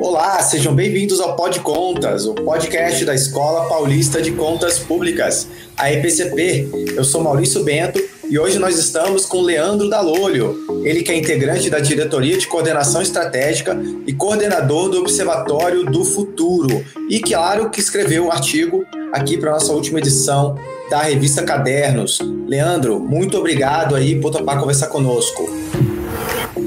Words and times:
Olá, 0.00 0.40
sejam 0.42 0.74
bem-vindos 0.74 1.20
ao 1.20 1.34
Pod 1.34 1.58
Contas, 1.58 2.24
o 2.24 2.32
podcast 2.32 3.04
da 3.04 3.16
Escola 3.16 3.68
Paulista 3.68 4.22
de 4.22 4.30
Contas 4.30 4.78
Públicas, 4.78 5.48
a 5.76 5.92
EPCP. 5.92 6.68
Eu 6.94 7.02
sou 7.02 7.20
Maurício 7.20 7.64
Bento 7.64 8.00
e 8.30 8.38
hoje 8.38 8.60
nós 8.60 8.78
estamos 8.78 9.26
com 9.26 9.40
Leandro 9.40 9.90
Dalolho, 9.90 10.56
ele 10.84 11.02
que 11.02 11.10
é 11.10 11.16
integrante 11.16 11.68
da 11.68 11.80
Diretoria 11.80 12.38
de 12.38 12.46
Coordenação 12.46 13.02
Estratégica 13.02 13.76
e 14.06 14.12
coordenador 14.12 14.88
do 14.88 15.00
Observatório 15.00 15.84
do 15.84 16.04
Futuro 16.04 16.84
e, 17.10 17.18
claro, 17.18 17.68
que 17.68 17.80
escreveu 17.80 18.26
um 18.26 18.30
artigo 18.30 18.84
aqui 19.12 19.36
para 19.36 19.50
nossa 19.50 19.72
última 19.72 19.98
edição 19.98 20.56
da 20.88 21.02
revista 21.02 21.42
Cadernos. 21.42 22.20
Leandro, 22.46 23.00
muito 23.00 23.36
obrigado 23.36 23.96
aí 23.96 24.20
por 24.20 24.30
topar 24.30 24.60
conversar 24.60 24.86
conosco. 24.86 25.87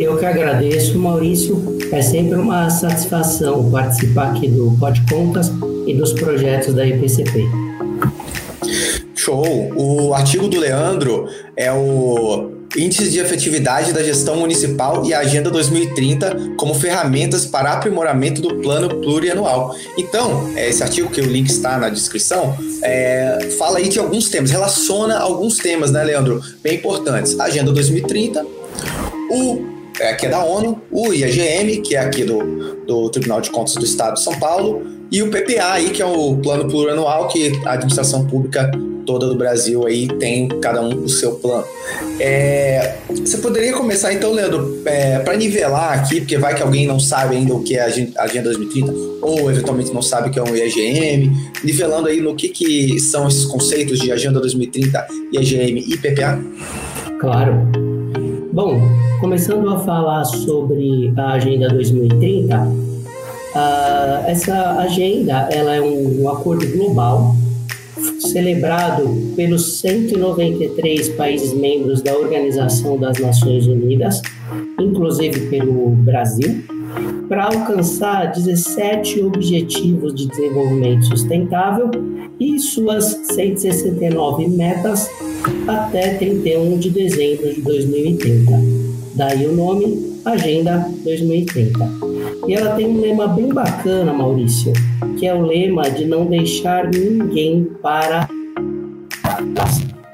Eu 0.01 0.17
que 0.17 0.25
agradeço, 0.25 0.97
Maurício. 0.97 1.77
É 1.91 2.01
sempre 2.01 2.33
uma 2.33 2.71
satisfação 2.71 3.69
participar 3.69 4.31
aqui 4.31 4.47
do 4.47 4.75
Pod 4.79 4.99
Contas 5.07 5.51
e 5.85 5.93
dos 5.93 6.11
projetos 6.13 6.73
da 6.73 6.83
IPCP. 6.83 7.45
Show! 9.13 9.45
O 9.75 10.11
artigo 10.15 10.47
do 10.47 10.59
Leandro 10.59 11.27
é 11.55 11.71
o 11.71 12.49
Índice 12.75 13.11
de 13.11 13.19
Efetividade 13.19 13.93
da 13.93 14.01
Gestão 14.01 14.37
Municipal 14.37 15.05
e 15.05 15.13
a 15.13 15.19
Agenda 15.19 15.51
2030 15.51 16.55
como 16.57 16.73
ferramentas 16.73 17.45
para 17.45 17.73
aprimoramento 17.73 18.41
do 18.41 18.55
plano 18.55 18.89
plurianual. 19.01 19.75
Então, 19.95 20.51
é, 20.55 20.67
esse 20.67 20.81
artigo, 20.81 21.11
que 21.11 21.21
o 21.21 21.27
link 21.27 21.47
está 21.47 21.77
na 21.77 21.89
descrição, 21.89 22.57
é, 22.81 23.51
fala 23.55 23.77
aí 23.77 23.87
de 23.87 23.99
alguns 23.99 24.29
temas, 24.29 24.49
relaciona 24.49 25.19
alguns 25.19 25.57
temas, 25.57 25.91
né, 25.91 26.03
Leandro? 26.03 26.41
Bem 26.63 26.77
importantes. 26.77 27.39
Agenda 27.39 27.71
2030, 27.71 28.43
o 29.29 29.70
é, 30.01 30.13
que 30.13 30.25
é 30.25 30.29
da 30.29 30.43
ONU, 30.43 30.81
o 30.91 31.13
IAGM, 31.13 31.81
que 31.81 31.95
é 31.95 31.99
aqui 31.99 32.23
do, 32.23 32.75
do 32.85 33.09
Tribunal 33.09 33.39
de 33.39 33.51
Contas 33.51 33.75
do 33.75 33.85
Estado 33.85 34.15
de 34.15 34.23
São 34.23 34.37
Paulo, 34.39 34.83
e 35.11 35.21
o 35.21 35.29
PPA, 35.29 35.73
aí, 35.73 35.89
que 35.89 36.01
é 36.01 36.05
o 36.05 36.37
Plano 36.37 36.67
Plurianual, 36.69 37.27
que 37.27 37.51
a 37.65 37.73
administração 37.73 38.25
pública 38.25 38.71
toda 39.05 39.27
do 39.27 39.35
Brasil 39.35 39.85
aí 39.85 40.07
tem 40.07 40.47
cada 40.47 40.81
um 40.81 41.03
o 41.03 41.09
seu 41.09 41.33
plano. 41.33 41.65
É, 42.19 42.95
você 43.09 43.37
poderia 43.39 43.73
começar 43.73 44.13
então, 44.13 44.31
Leandro, 44.31 44.81
é, 44.85 45.19
para 45.19 45.35
nivelar 45.35 45.99
aqui, 45.99 46.21
porque 46.21 46.37
vai 46.37 46.55
que 46.55 46.61
alguém 46.61 46.87
não 46.87 46.99
sabe 46.99 47.35
ainda 47.35 47.53
o 47.53 47.63
que 47.63 47.75
é 47.75 47.81
a 47.81 48.23
Agenda 48.23 48.43
2030, 48.43 48.93
ou 49.21 49.51
eventualmente 49.51 49.93
não 49.93 50.01
sabe 50.01 50.29
o 50.29 50.31
que 50.31 50.39
é 50.39 50.43
um 50.43 50.55
IAGM, 50.55 51.29
nivelando 51.63 52.07
aí 52.07 52.21
no 52.21 52.35
que, 52.35 52.49
que 52.49 52.99
são 52.99 53.27
esses 53.27 53.45
conceitos 53.45 53.99
de 53.99 54.11
Agenda 54.11 54.39
2030, 54.39 55.07
IAGM 55.33 55.79
e 55.79 55.97
PPA? 55.97 56.39
Claro. 57.19 57.90
Bom, 58.53 58.81
começando 59.21 59.69
a 59.69 59.79
falar 59.79 60.25
sobre 60.25 61.13
a 61.15 61.31
Agenda 61.31 61.69
2030, 61.69 62.57
uh, 62.61 64.27
essa 64.27 64.71
agenda 64.79 65.47
ela 65.49 65.73
é 65.73 65.81
um, 65.81 66.23
um 66.23 66.29
acordo 66.29 66.67
global 66.75 67.33
celebrado 68.19 69.07
pelos 69.37 69.79
193 69.79 71.09
países 71.09 71.53
membros 71.53 72.01
da 72.01 72.13
Organização 72.13 72.99
das 72.99 73.17
Nações 73.19 73.67
Unidas, 73.67 74.21
inclusive 74.77 75.47
pelo 75.49 75.91
Brasil, 75.91 76.61
para 77.27 77.45
alcançar 77.45 78.31
17 78.31 79.23
Objetivos 79.23 80.13
de 80.13 80.27
Desenvolvimento 80.27 81.05
Sustentável 81.05 81.89
e 82.39 82.59
suas 82.59 83.05
169 83.23 84.47
metas 84.47 85.09
até 85.67 86.15
31 86.15 86.77
de 86.77 86.89
dezembro 86.89 87.53
de 87.53 87.61
2030. 87.61 88.51
Daí 89.15 89.45
o 89.47 89.53
nome 89.53 90.11
Agenda 90.25 90.87
2030. 91.03 91.89
E 92.47 92.53
ela 92.53 92.75
tem 92.75 92.87
um 92.87 93.01
lema 93.01 93.27
bem 93.27 93.49
bacana, 93.49 94.13
Maurício, 94.13 94.73
que 95.17 95.25
é 95.25 95.33
o 95.33 95.41
lema 95.41 95.89
de 95.89 96.05
não 96.05 96.25
deixar 96.25 96.89
ninguém 96.89 97.65
para. 97.81 98.27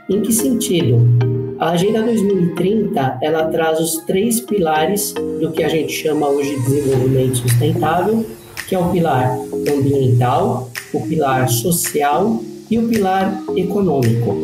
Em 0.10 0.22
que 0.22 0.32
sentido? 0.32 1.37
A 1.59 1.72
Agenda 1.72 2.03
2030 2.03 3.18
ela 3.19 3.45
traz 3.45 3.79
os 3.79 3.97
três 4.06 4.40
pilares 4.40 5.12
do 5.41 5.51
que 5.51 5.63
a 5.63 5.68
gente 5.68 5.91
chama 5.91 6.28
hoje 6.29 6.56
de 6.56 6.62
desenvolvimento 6.62 7.38
sustentável, 7.38 8.23
que 8.68 8.75
é 8.75 8.79
o 8.79 8.91
pilar 8.91 9.35
ambiental, 9.68 10.69
o 10.94 11.01
pilar 11.07 11.50
social 11.50 12.40
e 12.69 12.78
o 12.78 12.88
pilar 12.88 13.41
econômico. 13.56 14.35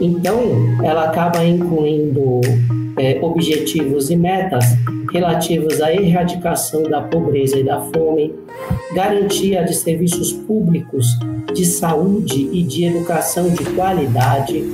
Então, 0.00 0.38
ela 0.84 1.06
acaba 1.06 1.44
incluindo 1.44 2.40
é, 2.96 3.18
objetivos 3.20 4.08
e 4.08 4.16
metas 4.16 4.64
relativos 5.12 5.80
à 5.80 5.92
erradicação 5.92 6.84
da 6.84 7.02
pobreza 7.02 7.58
e 7.58 7.64
da 7.64 7.80
fome, 7.80 8.32
garantia 8.94 9.64
de 9.64 9.74
serviços 9.74 10.32
públicos 10.32 11.18
de 11.52 11.64
saúde 11.64 12.48
e 12.52 12.62
de 12.62 12.84
educação 12.84 13.50
de 13.50 13.64
qualidade, 13.74 14.64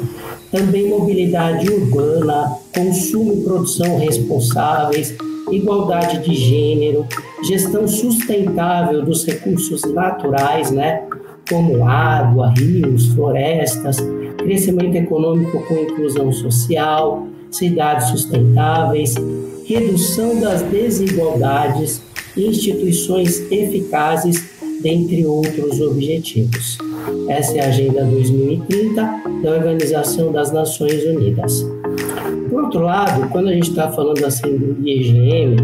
também 0.51 0.89
mobilidade 0.89 1.69
urbana, 1.71 2.57
consumo 2.75 3.35
e 3.35 3.43
produção 3.43 3.99
responsáveis, 3.99 5.15
igualdade 5.51 6.25
de 6.25 6.35
gênero, 6.35 7.07
gestão 7.45 7.87
sustentável 7.87 9.05
dos 9.05 9.25
recursos 9.25 9.83
naturais, 9.83 10.71
né, 10.71 11.03
como 11.49 11.87
água, 11.87 12.53
rios, 12.57 13.07
florestas, 13.15 13.97
crescimento 14.39 14.97
econômico 14.97 15.63
com 15.67 15.75
inclusão 15.75 16.33
social, 16.33 17.27
cidades 17.51 18.09
sustentáveis, 18.09 19.15
redução 19.65 20.41
das 20.41 20.63
desigualdades 20.63 22.03
instituições 22.37 23.41
eficazes, 23.51 24.57
dentre 24.83 25.25
outros 25.25 25.81
objetivos. 25.81 26.79
Essa 27.29 27.59
é 27.59 27.65
a 27.65 27.69
Agenda 27.69 28.05
2030 28.05 29.23
da 29.43 29.51
Organização 29.51 30.33
das 30.33 30.53
Nações 30.53 31.05
Unidas. 31.05 31.65
Por 32.51 32.65
outro 32.65 32.81
lado, 32.81 33.29
quando 33.31 33.49
a 33.49 33.53
gente 33.53 33.71
está 33.71 33.91
falando 33.91 34.25
assim 34.25 34.57
do 34.57 34.77
IEGM, 34.87 35.57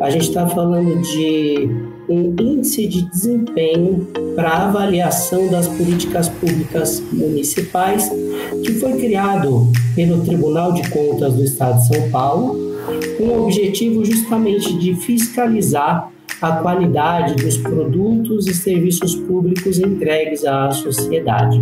a 0.00 0.10
gente 0.10 0.28
está 0.28 0.46
falando 0.46 1.00
de 1.02 1.68
um 2.08 2.34
índice 2.40 2.86
de 2.86 3.02
desempenho 3.02 4.06
para 4.34 4.66
avaliação 4.66 5.48
das 5.48 5.66
políticas 5.66 6.28
públicas 6.28 7.02
municipais 7.12 8.08
que 8.64 8.72
foi 8.74 8.92
criado 8.98 9.70
pelo 9.94 10.22
Tribunal 10.22 10.72
de 10.72 10.88
Contas 10.90 11.34
do 11.34 11.42
Estado 11.42 11.80
de 11.80 11.88
São 11.88 12.10
Paulo 12.10 12.66
com 13.18 13.24
o 13.24 13.44
objetivo 13.44 14.04
justamente 14.04 14.76
de 14.78 14.94
fiscalizar 14.94 16.12
a 16.40 16.52
qualidade 16.52 17.34
dos 17.36 17.56
produtos 17.56 18.46
e 18.46 18.54
serviços 18.54 19.14
públicos 19.14 19.78
entregues 19.78 20.44
à 20.44 20.70
sociedade. 20.70 21.60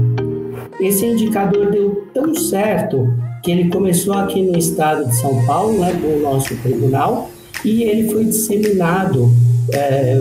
Esse 0.81 1.07
indicador 1.07 1.71
deu 1.71 2.09
tão 2.13 2.35
certo 2.35 3.13
que 3.43 3.51
ele 3.51 3.69
começou 3.69 4.15
aqui 4.15 4.43
no 4.43 4.59
estado 4.59 5.07
de 5.07 5.15
São 5.17 5.45
Paulo, 5.47 5.79
né, 5.79 5.93
com 6.01 6.19
o 6.19 6.21
nosso 6.21 6.57
tribunal, 6.57 7.31
e 7.65 7.85
ele 7.85 8.11
foi 8.11 8.25
disseminado 8.25 9.31
é, 9.73 10.21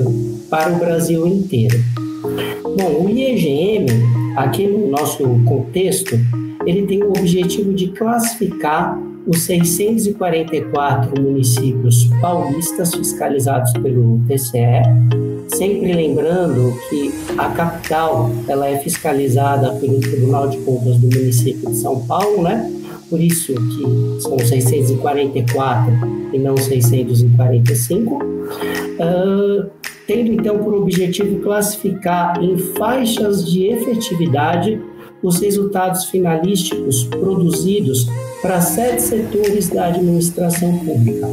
para 0.49 0.71
o 0.71 0.77
Brasil 0.77 1.25
inteiro. 1.25 1.79
Bom, 2.63 3.05
o 3.05 3.09
IEGM, 3.09 3.87
aqui 4.35 4.67
no 4.67 4.89
nosso 4.89 5.23
contexto, 5.45 6.17
ele 6.65 6.85
tem 6.85 7.03
o 7.03 7.09
objetivo 7.09 7.73
de 7.73 7.87
classificar 7.89 8.97
os 9.25 9.41
644 9.41 11.21
municípios 11.21 12.05
paulistas 12.21 12.93
fiscalizados 12.93 13.71
pelo 13.73 14.19
TCE, 14.27 14.83
sempre 15.47 15.93
lembrando 15.93 16.73
que 16.89 17.13
a 17.37 17.49
capital 17.49 18.31
ela 18.47 18.67
é 18.67 18.77
fiscalizada 18.79 19.71
pelo 19.75 19.99
Tribunal 19.99 20.49
de 20.49 20.57
Contas 20.59 20.97
do 20.97 21.07
município 21.15 21.69
de 21.69 21.77
São 21.77 22.05
Paulo, 22.05 22.43
né? 22.43 22.71
Por 23.09 23.19
isso 23.19 23.53
que 23.53 24.21
são 24.21 24.39
644 24.39 25.93
e 26.33 26.39
não 26.39 26.57
645. 26.57 28.15
Uh, 28.15 29.69
tendo 30.07 30.33
então 30.33 30.57
por 30.59 30.73
objetivo 30.73 31.39
classificar 31.39 32.41
em 32.43 32.57
faixas 32.57 33.49
de 33.49 33.67
efetividade 33.67 34.81
os 35.23 35.39
resultados 35.39 36.05
finalísticos 36.05 37.05
produzidos 37.05 38.07
para 38.41 38.59
sete 38.59 39.01
setores 39.01 39.69
da 39.69 39.87
administração 39.87 40.77
pública: 40.79 41.27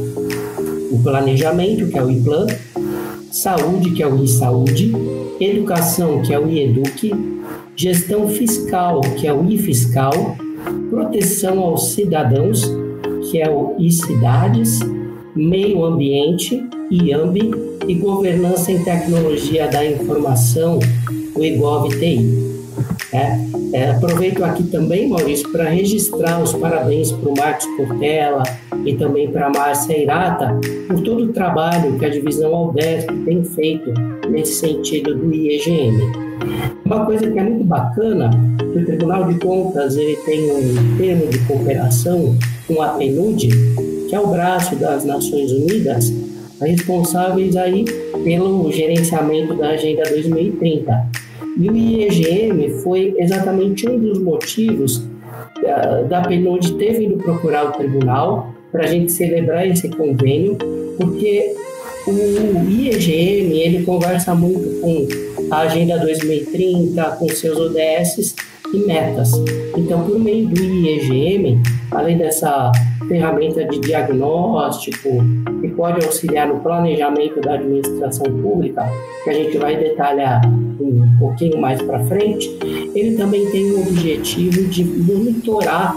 o 0.89 0.99
planejamento, 1.03 1.89
que 1.89 1.99
é 1.99 2.03
o 2.03 2.09
IPLAN, 2.09 2.47
saúde, 3.29 3.91
que 3.91 4.01
é 4.01 4.07
o 4.07 4.23
ISaúde, 4.23 4.93
educação, 5.39 6.21
que 6.21 6.33
é 6.33 6.39
o 6.39 6.49
IEDUC, 6.49 7.11
gestão 7.75 8.27
fiscal, 8.27 9.01
que 9.01 9.27
é 9.27 9.33
o 9.33 9.45
IFiscal, 9.49 10.37
proteção 10.89 11.59
aos 11.59 11.91
cidadãos, 11.91 12.63
que 13.29 13.41
é 13.41 13.49
o 13.49 13.75
ICidades, 13.77 14.79
meio 15.35 15.83
ambiente, 15.83 16.63
IAMB, 16.89 17.71
e 17.87 17.95
governança 17.95 18.71
em 18.71 18.83
tecnologia 18.83 19.67
da 19.67 19.85
informação, 19.85 20.79
o 21.33 21.43
IGOV-TI. 21.43 22.50
Né? 23.13 23.49
É, 23.73 23.89
aproveito 23.91 24.43
aqui 24.43 24.63
também, 24.63 25.07
Maurício, 25.07 25.49
para 25.51 25.69
registrar 25.69 26.41
os 26.41 26.53
parabéns 26.53 27.11
para 27.11 27.29
o 27.29 27.37
Marcos 27.37 27.65
Portela 27.77 28.43
e 28.85 28.95
também 28.95 29.29
para 29.29 29.47
a 29.47 29.49
Márcia 29.49 30.01
Irata 30.01 30.59
por 30.87 31.01
todo 31.01 31.25
o 31.25 31.33
trabalho 31.33 31.97
que 31.97 32.05
a 32.05 32.09
divisão 32.09 32.53
Aldesp 32.55 33.11
tem 33.25 33.43
feito 33.43 33.93
nesse 34.29 34.53
sentido 34.53 35.15
do 35.15 35.33
IEGM. 35.33 35.99
Uma 36.85 37.05
coisa 37.05 37.29
que 37.29 37.37
é 37.37 37.43
muito 37.43 37.63
bacana, 37.63 38.29
o 38.61 38.85
Tribunal 38.85 39.25
de 39.31 39.39
Contas 39.39 39.95
ele 39.95 40.15
tem 40.17 40.51
um 40.51 40.97
termo 40.97 41.27
de 41.27 41.39
cooperação 41.39 42.35
com 42.67 42.81
a 42.81 42.89
PNUD, 42.89 43.49
que 44.09 44.15
é 44.15 44.19
o 44.19 44.27
braço 44.27 44.75
das 44.75 45.05
Nações 45.05 45.51
Unidas, 45.51 46.11
responsáveis 46.59 47.55
aí 47.55 47.85
pelo 48.23 48.71
gerenciamento 48.71 49.55
da 49.55 49.69
Agenda 49.69 50.03
2030. 50.03 51.20
E 51.57 51.69
o 51.69 51.75
IEGM 51.75 52.69
foi 52.81 53.15
exatamente 53.17 53.87
um 53.89 53.99
dos 53.99 54.19
motivos 54.19 55.03
da, 55.61 56.01
da 56.03 56.21
PNUD 56.21 56.73
ter 56.77 56.93
vindo 56.93 57.17
procurar 57.17 57.69
o 57.69 57.71
tribunal 57.71 58.53
para 58.71 58.85
a 58.85 58.87
gente 58.87 59.11
celebrar 59.11 59.67
esse 59.67 59.89
convênio, 59.89 60.57
porque 60.97 61.53
o 62.07 62.11
IEGM 62.69 63.59
ele 63.59 63.83
conversa 63.83 64.33
muito 64.33 64.81
com 64.81 65.07
a 65.53 65.59
Agenda 65.59 65.97
2030, 65.99 67.03
com 67.17 67.29
seus 67.29 67.57
ODS 67.59 68.35
e 68.73 68.77
metas. 68.85 69.31
Então, 69.77 70.03
por 70.03 70.19
meio 70.19 70.47
do 70.47 70.61
IEGM, 70.61 71.61
além 71.91 72.17
dessa 72.17 72.71
ferramenta 73.07 73.65
de 73.65 73.79
diagnóstico 73.79 75.09
que 75.59 75.67
pode 75.69 76.05
auxiliar 76.05 76.47
no 76.47 76.59
planejamento 76.59 77.41
da 77.41 77.55
administração 77.55 78.25
pública, 78.41 78.85
que 79.23 79.29
a 79.29 79.33
gente 79.33 79.57
vai 79.57 79.75
detalhar 79.75 80.41
um 80.79 81.17
pouquinho 81.19 81.59
mais 81.59 81.81
para 81.81 81.99
frente, 82.05 82.57
ele 82.95 83.17
também 83.17 83.49
tem 83.51 83.71
o 83.71 83.81
objetivo 83.81 84.63
de 84.67 84.83
monitorar 84.83 85.93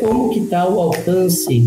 como 0.00 0.30
que 0.30 0.40
está 0.40 0.66
o 0.68 0.80
alcance 0.80 1.62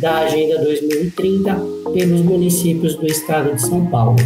da 0.00 0.18
Agenda 0.18 0.58
2030 0.58 1.54
pelos 1.92 2.20
municípios 2.22 2.94
do 2.96 3.06
estado 3.06 3.54
de 3.54 3.62
São 3.62 3.86
Paulo. 3.86 4.16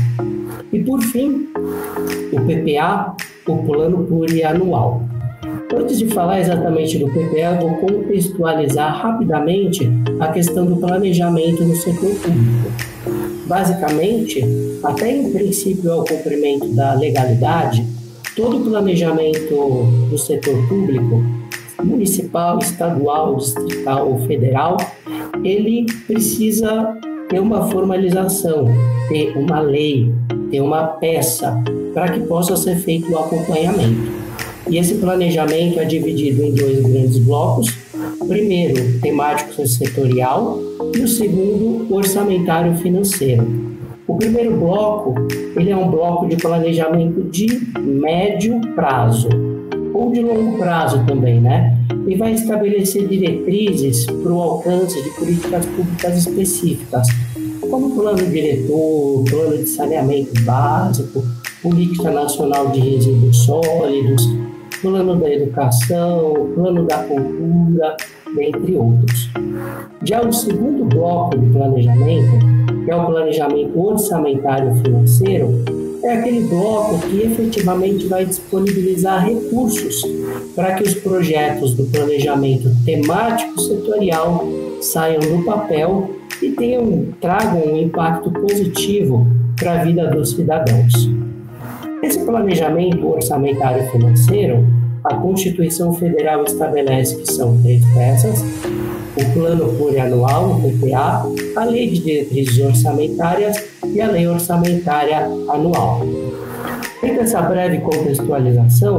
E 0.72 0.80
por 0.80 1.00
fim, 1.02 1.48
o 2.32 2.40
PPA, 2.40 3.14
o 3.46 3.56
Plano 3.64 4.04
Plurianual. 4.04 5.07
Antes 5.74 5.98
de 5.98 6.08
falar 6.08 6.40
exatamente 6.40 6.98
do 6.98 7.08
PPA, 7.08 7.58
vou 7.60 7.74
contextualizar 7.76 9.02
rapidamente 9.02 9.86
a 10.18 10.28
questão 10.28 10.64
do 10.64 10.76
planejamento 10.76 11.62
no 11.62 11.76
setor 11.76 12.10
público. 12.14 12.72
Basicamente, 13.46 14.42
até 14.82 15.14
em 15.14 15.30
princípio 15.30 15.92
ao 15.92 16.04
cumprimento 16.04 16.68
da 16.68 16.94
legalidade, 16.94 17.84
todo 18.34 18.60
planejamento 18.60 19.54
do 20.08 20.16
setor 20.16 20.56
público, 20.68 21.22
municipal, 21.82 22.58
estadual, 22.58 23.36
distrital 23.36 24.10
ou 24.10 24.18
federal, 24.20 24.78
ele 25.44 25.86
precisa 26.06 26.96
ter 27.28 27.40
uma 27.40 27.68
formalização, 27.68 28.66
ter 29.08 29.36
uma 29.36 29.60
lei, 29.60 30.12
ter 30.50 30.62
uma 30.62 30.86
peça 30.86 31.62
para 31.92 32.08
que 32.08 32.20
possa 32.20 32.56
ser 32.56 32.76
feito 32.76 33.12
o 33.12 33.18
acompanhamento. 33.18 34.27
E 34.70 34.76
esse 34.76 34.94
planejamento 34.96 35.80
é 35.80 35.84
dividido 35.84 36.42
em 36.42 36.52
dois 36.52 36.80
grandes 36.80 37.18
blocos. 37.18 37.68
O 38.20 38.26
primeiro, 38.26 39.00
temático 39.00 39.66
setorial, 39.66 40.58
e 40.94 41.00
o 41.00 41.08
segundo, 41.08 41.92
orçamentário 41.94 42.76
financeiro. 42.76 43.46
O 44.06 44.16
primeiro 44.16 44.56
bloco, 44.56 45.14
ele 45.56 45.70
é 45.70 45.76
um 45.76 45.90
bloco 45.90 46.26
de 46.26 46.36
planejamento 46.36 47.22
de 47.30 47.46
médio 47.78 48.60
prazo, 48.74 49.28
ou 49.92 50.10
de 50.12 50.20
longo 50.20 50.58
prazo 50.58 51.04
também, 51.06 51.40
né? 51.40 51.76
E 52.06 52.14
vai 52.16 52.32
estabelecer 52.32 53.06
diretrizes 53.06 54.06
para 54.06 54.32
o 54.32 54.40
alcance 54.40 55.02
de 55.02 55.10
políticas 55.10 55.66
públicas 55.66 56.18
específicas, 56.18 57.08
como 57.70 57.94
plano 57.94 58.26
diretor, 58.26 59.24
plano 59.24 59.58
de 59.58 59.68
saneamento 59.68 60.42
básico, 60.42 61.22
política 61.62 62.10
nacional 62.10 62.68
de 62.70 62.80
resíduos 62.80 63.36
sólidos, 63.38 64.26
plano 64.80 65.16
da 65.16 65.30
educação, 65.32 66.52
plano 66.54 66.84
da 66.84 66.98
cultura, 66.98 67.96
dentre 68.34 68.74
outros. 68.74 69.30
Já 70.02 70.20
o 70.20 70.32
segundo 70.32 70.84
bloco 70.84 71.38
de 71.38 71.46
planejamento, 71.50 72.84
que 72.84 72.90
é 72.90 72.96
o 72.96 73.06
planejamento 73.06 73.80
orçamentário 73.80 74.74
financeiro, 74.76 75.64
é 76.02 76.18
aquele 76.18 76.46
bloco 76.46 76.98
que 77.00 77.22
efetivamente 77.22 78.06
vai 78.06 78.24
disponibilizar 78.24 79.26
recursos 79.26 80.02
para 80.54 80.74
que 80.74 80.84
os 80.84 80.94
projetos 80.94 81.74
do 81.74 81.84
planejamento 81.84 82.70
temático 82.84 83.60
setorial 83.60 84.46
saiam 84.80 85.20
do 85.20 85.44
papel 85.44 86.10
e 86.40 86.50
tenham, 86.52 87.08
tragam 87.20 87.72
um 87.72 87.76
impacto 87.76 88.30
positivo 88.30 89.26
para 89.58 89.80
a 89.80 89.84
vida 89.84 90.06
dos 90.08 90.30
cidadãos. 90.30 91.10
Esse 92.08 92.20
planejamento 92.20 93.06
orçamentário 93.06 93.86
financeiro, 93.90 94.64
a 95.04 95.14
Constituição 95.16 95.92
Federal 95.92 96.42
estabelece 96.42 97.16
que 97.16 97.30
são 97.30 97.60
três 97.60 97.84
peças: 97.92 98.42
o 99.14 99.32
Plano 99.34 99.74
Plurianual, 99.74 100.52
o 100.52 100.72
PPA, 100.72 101.26
a 101.54 101.64
Lei 101.66 101.90
de 101.90 101.98
Diretrizes 101.98 102.64
Orçamentárias 102.64 103.62
e 103.92 104.00
a 104.00 104.10
Lei 104.10 104.26
Orçamentária 104.26 105.18
Anual. 105.50 106.00
Feita 106.98 107.20
essa 107.20 107.42
breve 107.42 107.80
contextualização, 107.80 108.98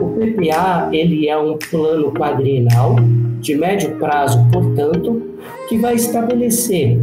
o 0.00 0.08
PPA 0.08 0.88
ele 0.90 1.28
é 1.28 1.38
um 1.38 1.56
plano 1.56 2.10
quadrienal 2.10 2.96
de 3.38 3.54
médio 3.54 3.92
prazo, 3.96 4.44
portanto, 4.50 5.22
que 5.68 5.78
vai 5.78 5.94
estabelecer 5.94 6.98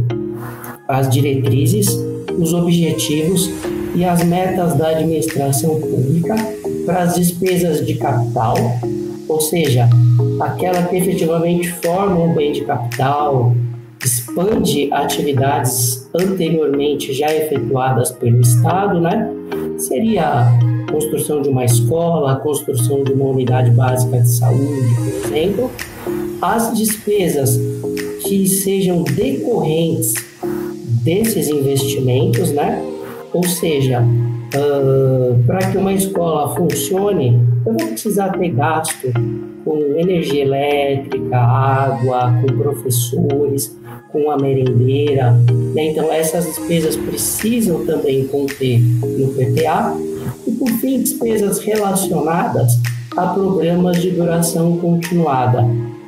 as 0.86 1.08
diretrizes, 1.08 1.88
os 2.38 2.52
objetivos 2.52 3.50
e 3.98 4.04
as 4.04 4.22
metas 4.22 4.74
da 4.76 4.90
administração 4.90 5.80
pública 5.80 6.36
para 6.86 7.02
as 7.02 7.16
despesas 7.16 7.84
de 7.84 7.94
capital, 7.94 8.54
ou 9.28 9.40
seja, 9.40 9.88
aquela 10.40 10.84
que 10.84 10.94
efetivamente 10.94 11.68
forma 11.82 12.20
um 12.20 12.32
bem 12.32 12.52
de 12.52 12.60
capital, 12.60 13.52
expande 14.04 14.88
atividades 14.92 16.08
anteriormente 16.14 17.12
já 17.12 17.26
efetuadas 17.34 18.12
pelo 18.12 18.40
Estado, 18.40 19.00
né? 19.00 19.32
Seria 19.78 20.28
a 20.28 20.92
construção 20.92 21.42
de 21.42 21.48
uma 21.48 21.64
escola, 21.64 22.34
a 22.34 22.36
construção 22.36 23.02
de 23.02 23.12
uma 23.12 23.24
unidade 23.24 23.72
básica 23.72 24.20
de 24.20 24.28
saúde, 24.28 24.94
por 24.94 25.26
exemplo. 25.26 25.70
As 26.40 26.72
despesas 26.78 27.58
que 28.22 28.48
sejam 28.48 29.02
decorrentes 29.02 30.14
desses 31.02 31.48
investimentos, 31.48 32.52
né? 32.52 32.80
Ou 33.32 33.44
seja, 33.44 34.00
uh, 34.02 35.44
para 35.46 35.70
que 35.70 35.76
uma 35.76 35.92
escola 35.92 36.54
funcione, 36.54 37.40
eu 37.66 37.72
vou 37.74 37.86
precisar 37.88 38.30
ter 38.30 38.50
gasto 38.50 39.12
com 39.64 39.78
energia 39.98 40.42
elétrica, 40.42 41.36
água, 41.36 42.32
com 42.40 42.56
professores, 42.56 43.76
com 44.10 44.30
a 44.30 44.38
merendeira. 44.38 45.32
Né? 45.74 45.88
Então, 45.90 46.10
essas 46.12 46.46
despesas 46.46 46.96
precisam 46.96 47.84
também 47.84 48.26
conter 48.28 48.80
no 48.80 49.28
PPA. 49.34 49.94
E, 50.46 50.52
por 50.52 50.70
fim, 50.80 51.02
despesas 51.02 51.58
relacionadas 51.58 52.72
a 53.16 53.26
programas 53.28 54.00
de 54.00 54.10
duração 54.10 54.78
continuada, 54.78 55.64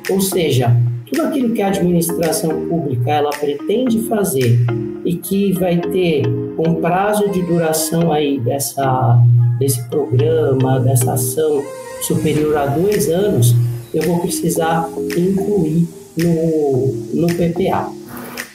ou 0.09 0.21
seja, 0.21 0.75
tudo 1.05 1.23
aquilo 1.23 1.53
que 1.53 1.61
a 1.61 1.67
administração 1.67 2.67
pública 2.67 3.11
ela 3.11 3.31
pretende 3.31 3.99
fazer 4.03 4.59
e 5.05 5.15
que 5.15 5.53
vai 5.53 5.77
ter 5.77 6.23
um 6.57 6.75
prazo 6.75 7.29
de 7.29 7.41
duração 7.41 8.11
aí 8.11 8.39
dessa, 8.39 9.17
desse 9.57 9.83
programa, 9.89 10.79
dessa 10.79 11.13
ação 11.13 11.63
superior 12.01 12.57
a 12.57 12.65
dois 12.67 13.09
anos, 13.09 13.55
eu 13.93 14.03
vou 14.03 14.19
precisar 14.19 14.89
incluir 15.17 15.87
no, 16.17 16.93
no 17.13 17.27
PPA. 17.27 17.89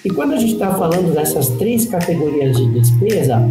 E 0.05 0.11
quando 0.11 0.35
a 0.35 0.37
gente 0.37 0.53
está 0.53 0.73
falando 0.75 1.13
dessas 1.13 1.49
três 1.51 1.87
categorias 1.87 2.57
de 2.57 2.67
despesa, 2.71 3.43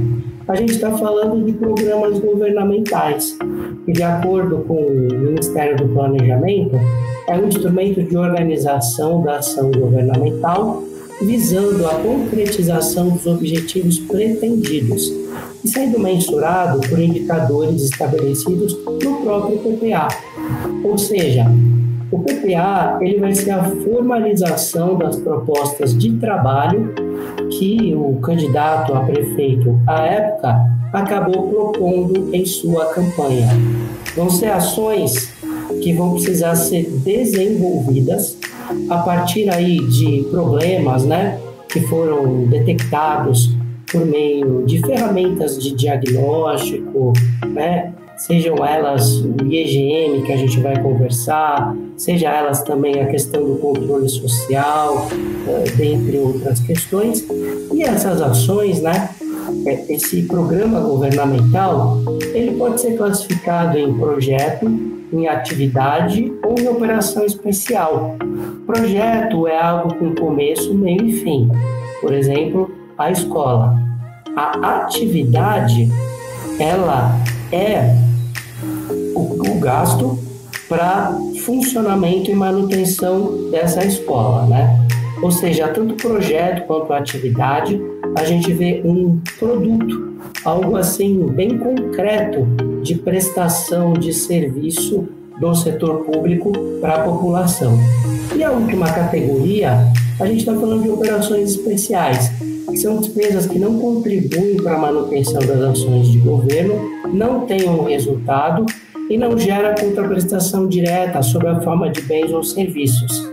a 0.48 0.56
gente 0.56 0.74
está 0.74 0.92
falando 0.92 1.44
de 1.44 1.52
programas 1.54 2.20
governamentais, 2.20 3.38
que, 3.86 3.92
de 3.92 4.04
acordo 4.04 4.60
com 4.60 4.76
o 4.76 5.14
Ministério 5.14 5.76
do 5.76 5.88
Planejamento, 5.94 6.80
é 7.28 7.36
um 7.36 7.48
instrumento 7.48 8.04
de 8.04 8.16
organização 8.16 9.24
da 9.24 9.38
ação 9.38 9.72
governamental 9.72 10.84
visando 11.22 11.86
a 11.88 11.96
concretização 11.96 13.10
dos 13.10 13.26
objetivos 13.26 14.00
pretendidos 14.00 15.12
e 15.64 15.68
sendo 15.68 16.00
mensurado 16.00 16.80
por 16.88 17.00
indicadores 17.00 17.84
estabelecidos 17.84 18.78
no 18.86 19.22
próprio 19.22 19.58
PPA. 19.60 20.08
Ou 20.84 20.98
seja, 20.98 21.46
o 22.12 22.20
PPA 22.20 23.00
ele 23.02 23.20
vai 23.20 23.34
ser 23.34 23.52
a 23.52 23.64
formalização 23.64 24.98
das 24.98 25.16
propostas 25.16 25.98
de 25.98 26.14
trabalho 26.18 26.94
que 27.58 27.94
o 27.96 28.20
candidato 28.22 28.94
a 28.94 29.02
prefeito 29.02 29.80
à 29.88 30.02
época 30.02 30.56
acabou 30.94 31.50
propondo 31.50 32.34
em 32.34 32.46
sua 32.46 32.86
campanha. 32.88 33.50
Vão 34.16 34.30
ser 34.30 34.48
ações 34.48 35.34
que 35.82 35.94
vão 35.94 36.14
precisar 36.14 36.56
ser 36.56 36.90
desenvolvidas 36.90 38.38
a 38.90 38.98
partir 39.00 39.50
aí 39.50 39.78
de 39.88 40.26
problemas, 40.30 41.06
né, 41.06 41.40
que 41.70 41.82
foram 41.82 42.46
detectados 42.46 43.54
por 43.92 44.06
meio 44.06 44.64
de 44.66 44.80
ferramentas 44.80 45.62
de 45.62 45.74
diagnóstico, 45.74 47.14
né, 47.48 47.94
sejam 48.18 48.66
elas 48.66 49.20
o 49.20 49.36
IEGM 49.46 50.24
que 50.24 50.32
a 50.32 50.38
gente 50.38 50.60
vai 50.60 50.82
conversar, 50.82 51.76
seja 51.98 52.30
elas 52.30 52.64
também 52.64 53.02
a 53.02 53.08
questão 53.08 53.44
do 53.44 53.56
controle 53.58 54.08
social, 54.08 55.08
eh, 55.48 55.72
dentre 55.76 56.18
outras 56.18 56.60
questões. 56.62 57.26
E 57.74 57.84
essas 57.84 58.22
ações, 58.22 58.82
né, 58.82 59.10
é, 59.66 59.94
esse 59.94 60.24
programa 60.24 60.80
governamental, 60.80 62.00
ele 62.34 62.56
pode 62.58 62.80
ser 62.82 62.98
classificado 62.98 63.78
em 63.78 63.94
projeto, 63.94 64.66
em 65.20 65.28
atividade 65.28 66.34
ou 66.44 66.60
em 66.60 66.68
operação 66.68 67.26
especial. 67.26 68.16
Projeto 68.66 69.48
é 69.48 69.60
algo 69.60 69.96
com 69.96 70.16
começo, 70.16 70.74
meio 70.74 71.06
e 71.06 71.14
fim. 71.14 71.50
Por 72.02 72.14
exemplo, 72.14 72.72
a 72.98 73.12
escola. 73.12 73.76
A 74.36 74.82
atividade, 74.82 75.90
ela 76.60 77.18
é 77.52 77.96
o, 79.16 79.52
o 79.52 79.60
gasto 79.60 80.20
para 80.68 81.18
funcionamento 81.46 82.32
e 82.32 82.36
manutenção 82.36 83.50
dessa 83.52 83.86
escola, 83.86 84.46
né? 84.48 84.86
Ou 85.22 85.32
seja, 85.32 85.68
tanto 85.70 85.96
projeto 85.96 86.66
quanto 86.68 86.92
atividade, 86.92 87.80
a 88.18 88.24
gente 88.24 88.52
vê 88.54 88.82
um 88.84 89.22
produto, 89.40 90.15
algo 90.46 90.78
assim 90.78 91.26
bem 91.28 91.58
concreto 91.58 92.46
de 92.84 92.96
prestação 92.96 93.94
de 93.94 94.14
serviço 94.14 95.10
do 95.40 95.54
setor 95.56 96.06
público 96.06 96.54
para 96.80 96.96
a 96.96 97.00
população. 97.00 97.78
E 98.36 98.44
a 98.44 98.52
última 98.52 98.92
categoria, 98.92 99.92
a 100.20 100.26
gente 100.28 100.40
está 100.40 100.54
falando 100.54 100.84
de 100.84 100.90
operações 100.90 101.52
especiais, 101.52 102.32
que 102.70 102.78
são 102.78 102.98
despesas 102.98 103.48
que 103.48 103.58
não 103.58 103.80
contribuem 103.80 104.58
para 104.58 104.76
a 104.76 104.80
manutenção 104.80 105.40
das 105.40 105.60
ações 105.60 106.08
de 106.08 106.20
governo, 106.20 106.76
não 107.12 107.42
têm 107.42 107.68
um 107.68 107.84
resultado 107.84 108.66
e 109.10 109.18
não 109.18 109.38
gera 109.38 109.76
contraprestação 109.80 110.68
direta 110.68 111.22
sob 111.22 111.48
a 111.48 111.60
forma 111.62 111.90
de 111.90 112.02
bens 112.02 112.32
ou 112.32 112.44
serviços. 112.44 113.32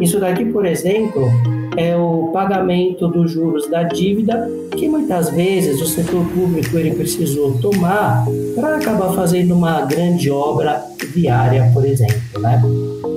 Isso 0.00 0.18
daqui, 0.18 0.44
por 0.44 0.64
exemplo, 0.64 1.28
é 1.76 1.96
o 1.96 2.30
pagamento 2.32 3.08
dos 3.08 3.30
juros 3.30 3.68
da 3.68 3.82
dívida 3.82 4.50
que 4.76 4.88
muitas 4.88 5.30
vezes 5.30 5.80
o 5.80 5.86
setor 5.86 6.24
público 6.26 6.76
ele 6.76 6.92
precisou 6.92 7.58
tomar 7.58 8.24
para 8.54 8.76
acabar 8.76 9.12
fazendo 9.14 9.54
uma 9.54 9.82
grande 9.82 10.30
obra 10.30 10.82
viária, 11.14 11.70
por 11.72 11.84
exemplo, 11.84 12.40
né? 12.40 12.60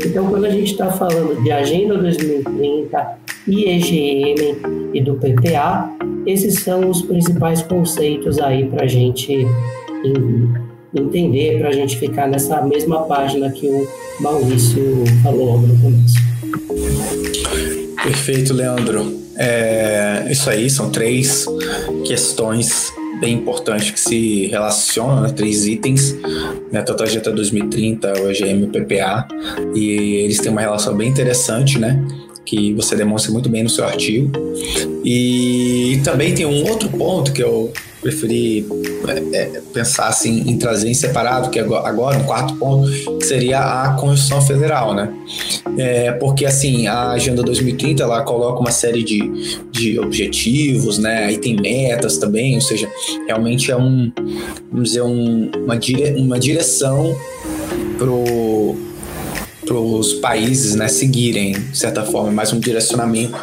Então, 0.05 0.27
quando 0.27 0.45
a 0.45 0.49
gente 0.49 0.71
está 0.71 0.91
falando 0.91 1.41
de 1.43 1.51
Agenda 1.51 1.97
2030, 1.97 3.17
IEGM 3.47 4.91
e 4.93 5.01
do 5.01 5.15
PPA, 5.15 5.89
esses 6.25 6.59
são 6.59 6.89
os 6.89 7.01
principais 7.01 7.61
conceitos 7.61 8.39
aí 8.39 8.65
para 8.67 8.83
a 8.83 8.87
gente 8.87 9.45
entender, 10.93 11.59
para 11.59 11.69
a 11.69 11.73
gente 11.73 11.97
ficar 11.97 12.27
nessa 12.27 12.61
mesma 12.61 13.03
página 13.03 13.49
que 13.51 13.67
o 13.67 13.87
Maurício 14.19 15.03
falou 15.23 15.59
no 15.59 15.77
começo. 15.79 17.74
Perfeito, 18.05 18.53
Leandro. 18.53 19.19
É, 19.35 20.27
isso 20.29 20.47
aí 20.47 20.69
são 20.69 20.91
três 20.91 21.45
questões 22.05 22.93
bem 23.19 23.33
importantes 23.33 23.89
que 23.89 23.99
se 23.99 24.45
relacionam, 24.45 25.21
né, 25.21 25.29
três 25.29 25.65
itens, 25.65 26.15
né, 26.71 26.83
tanto 26.83 27.01
a 27.01 27.05
Agenda 27.07 27.31
2030, 27.31 28.13
o 28.21 28.29
EGM 28.29 28.61
e 28.61 28.63
o 28.65 28.67
PPA, 28.67 29.27
e 29.73 29.89
eles 30.23 30.37
têm 30.37 30.51
uma 30.51 30.61
relação 30.61 30.95
bem 30.95 31.09
interessante, 31.09 31.79
né? 31.79 31.99
Que 32.45 32.73
você 32.73 32.95
demonstra 32.95 33.31
muito 33.31 33.49
bem 33.49 33.63
no 33.63 33.69
seu 33.69 33.85
artigo. 33.85 34.31
E 35.03 35.99
também 36.03 36.33
tem 36.33 36.45
um 36.45 36.67
outro 36.69 36.89
ponto 36.89 37.31
que 37.31 37.41
eu 37.41 37.71
preferi 38.05 38.63
é, 39.07 39.37
é, 39.37 39.61
pensar 39.73 40.07
assim, 40.07 40.43
em 40.47 40.57
trazer 40.59 40.87
em 40.87 40.93
separado, 40.93 41.49
que 41.49 41.59
agora, 41.59 42.17
um 42.19 42.23
quarto 42.23 42.55
ponto, 42.55 42.87
que 43.17 43.25
seria 43.25 43.59
a 43.59 43.93
Constituição 43.93 44.41
Federal, 44.41 44.93
né? 44.93 45.11
É, 45.75 46.11
porque 46.11 46.45
assim, 46.45 46.85
a 46.85 47.11
Agenda 47.11 47.41
2030 47.41 48.03
ela 48.03 48.21
coloca 48.21 48.59
uma 48.59 48.69
série 48.69 49.03
de, 49.03 49.59
de 49.71 49.99
objetivos, 49.99 50.99
né? 50.99 51.25
Aí 51.25 51.39
tem 51.39 51.55
metas 51.55 52.19
também, 52.19 52.53
ou 52.53 52.61
seja, 52.61 52.87
realmente 53.25 53.71
é 53.71 53.75
um, 53.75 54.11
vamos 54.71 54.89
dizer, 54.89 55.01
um, 55.01 55.49
uma, 55.63 55.75
dire, 55.75 56.13
uma 56.15 56.39
direção 56.39 57.17
pro 57.97 58.75
para 59.65 59.75
os 59.75 60.13
países 60.13 60.75
né, 60.75 60.87
seguirem, 60.87 61.53
de 61.53 61.77
certa 61.77 62.03
forma, 62.03 62.31
mais 62.31 62.53
um 62.53 62.59
direcionamento 62.59 63.35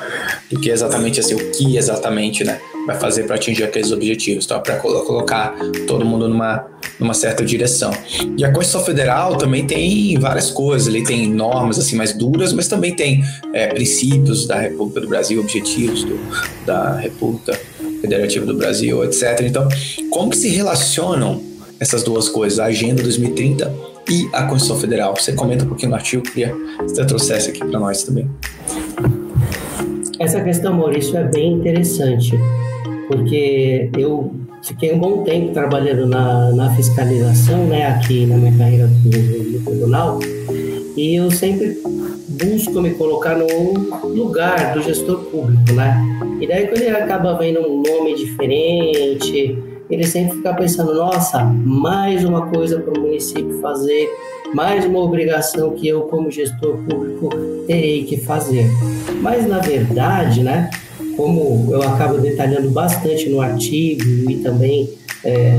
do 0.50 0.60
que 0.60 0.70
exatamente 0.70 1.20
assim, 1.20 1.34
o 1.34 1.50
que 1.50 1.76
exatamente 1.76 2.44
né, 2.44 2.60
vai 2.86 2.98
fazer 2.98 3.24
para 3.24 3.36
atingir 3.36 3.64
aqueles 3.64 3.90
objetivos, 3.92 4.46
tá? 4.46 4.58
para 4.58 4.76
colocar 4.76 5.54
todo 5.86 6.04
mundo 6.04 6.28
numa, 6.28 6.66
numa 6.98 7.14
certa 7.14 7.44
direção. 7.44 7.92
E 8.36 8.44
a 8.44 8.52
Constituição 8.52 8.84
Federal 8.84 9.36
também 9.36 9.66
tem 9.66 10.18
várias 10.18 10.50
coisas, 10.50 10.88
ele 10.88 11.04
tem 11.04 11.28
normas 11.28 11.78
assim 11.78 11.96
mais 11.96 12.12
duras, 12.12 12.52
mas 12.52 12.68
também 12.68 12.94
tem 12.94 13.24
é, 13.52 13.66
princípios 13.68 14.46
da 14.46 14.58
República 14.58 15.00
do 15.00 15.08
Brasil, 15.08 15.40
objetivos 15.40 16.04
do, 16.04 16.18
da 16.64 16.96
República 16.96 17.58
Federativa 18.00 18.44
do 18.46 18.54
Brasil, 18.54 19.04
etc. 19.04 19.40
Então, 19.42 19.68
como 20.10 20.30
que 20.30 20.36
se 20.36 20.48
relacionam 20.48 21.42
essas 21.78 22.02
duas 22.02 22.28
coisas, 22.28 22.58
a 22.58 22.66
Agenda 22.66 23.02
2030 23.02 23.91
e 24.08 24.28
a 24.32 24.42
Constituição 24.44 24.78
Federal. 24.78 25.14
Você 25.16 25.32
comenta 25.32 25.64
um 25.64 25.68
pouquinho 25.68 25.90
no 25.90 25.96
artigo, 25.96 26.22
queria 26.22 26.48
que 26.52 26.82
você 26.82 27.04
trouxesse 27.04 27.50
aqui 27.50 27.60
para 27.60 27.78
nós 27.78 28.02
também. 28.02 28.28
Essa 30.18 30.40
questão, 30.40 30.74
Maurício, 30.74 31.16
é 31.16 31.24
bem 31.24 31.54
interessante, 31.54 32.38
porque 33.08 33.90
eu 33.96 34.34
fiquei 34.62 34.92
um 34.92 34.98
bom 34.98 35.24
tempo 35.24 35.52
trabalhando 35.52 36.06
na, 36.06 36.52
na 36.52 36.74
fiscalização, 36.76 37.64
né, 37.66 37.88
aqui 37.88 38.26
na 38.26 38.36
minha 38.36 38.56
carreira 38.56 38.86
no 38.86 39.64
tribunal, 39.64 40.20
e 40.96 41.16
eu 41.16 41.30
sempre 41.30 41.80
busco 42.28 42.80
me 42.80 42.90
colocar 42.90 43.36
no 43.36 43.46
lugar 44.08 44.74
do 44.74 44.82
gestor 44.82 45.18
público, 45.24 45.72
né? 45.72 45.96
E 46.40 46.46
daí 46.46 46.66
quando 46.66 46.82
ele 46.82 46.96
acaba 46.96 47.36
vendo 47.36 47.60
um 47.60 47.82
nome 47.82 48.14
diferente, 48.14 49.58
ele 49.92 50.06
sempre 50.06 50.36
fica 50.36 50.54
pensando: 50.54 50.94
nossa, 50.94 51.44
mais 51.44 52.24
uma 52.24 52.46
coisa 52.46 52.80
para 52.80 52.98
o 52.98 53.02
município 53.02 53.60
fazer, 53.60 54.08
mais 54.54 54.84
uma 54.86 55.00
obrigação 55.00 55.72
que 55.72 55.86
eu, 55.86 56.02
como 56.02 56.30
gestor 56.30 56.78
público, 56.88 57.28
terei 57.66 58.04
que 58.04 58.16
fazer. 58.16 58.66
Mas, 59.20 59.46
na 59.46 59.58
verdade, 59.58 60.42
né, 60.42 60.70
como 61.16 61.72
eu 61.72 61.82
acabo 61.82 62.18
detalhando 62.18 62.70
bastante 62.70 63.28
no 63.28 63.40
artigo 63.40 64.30
e 64.30 64.36
também 64.38 64.88
é, 65.24 65.52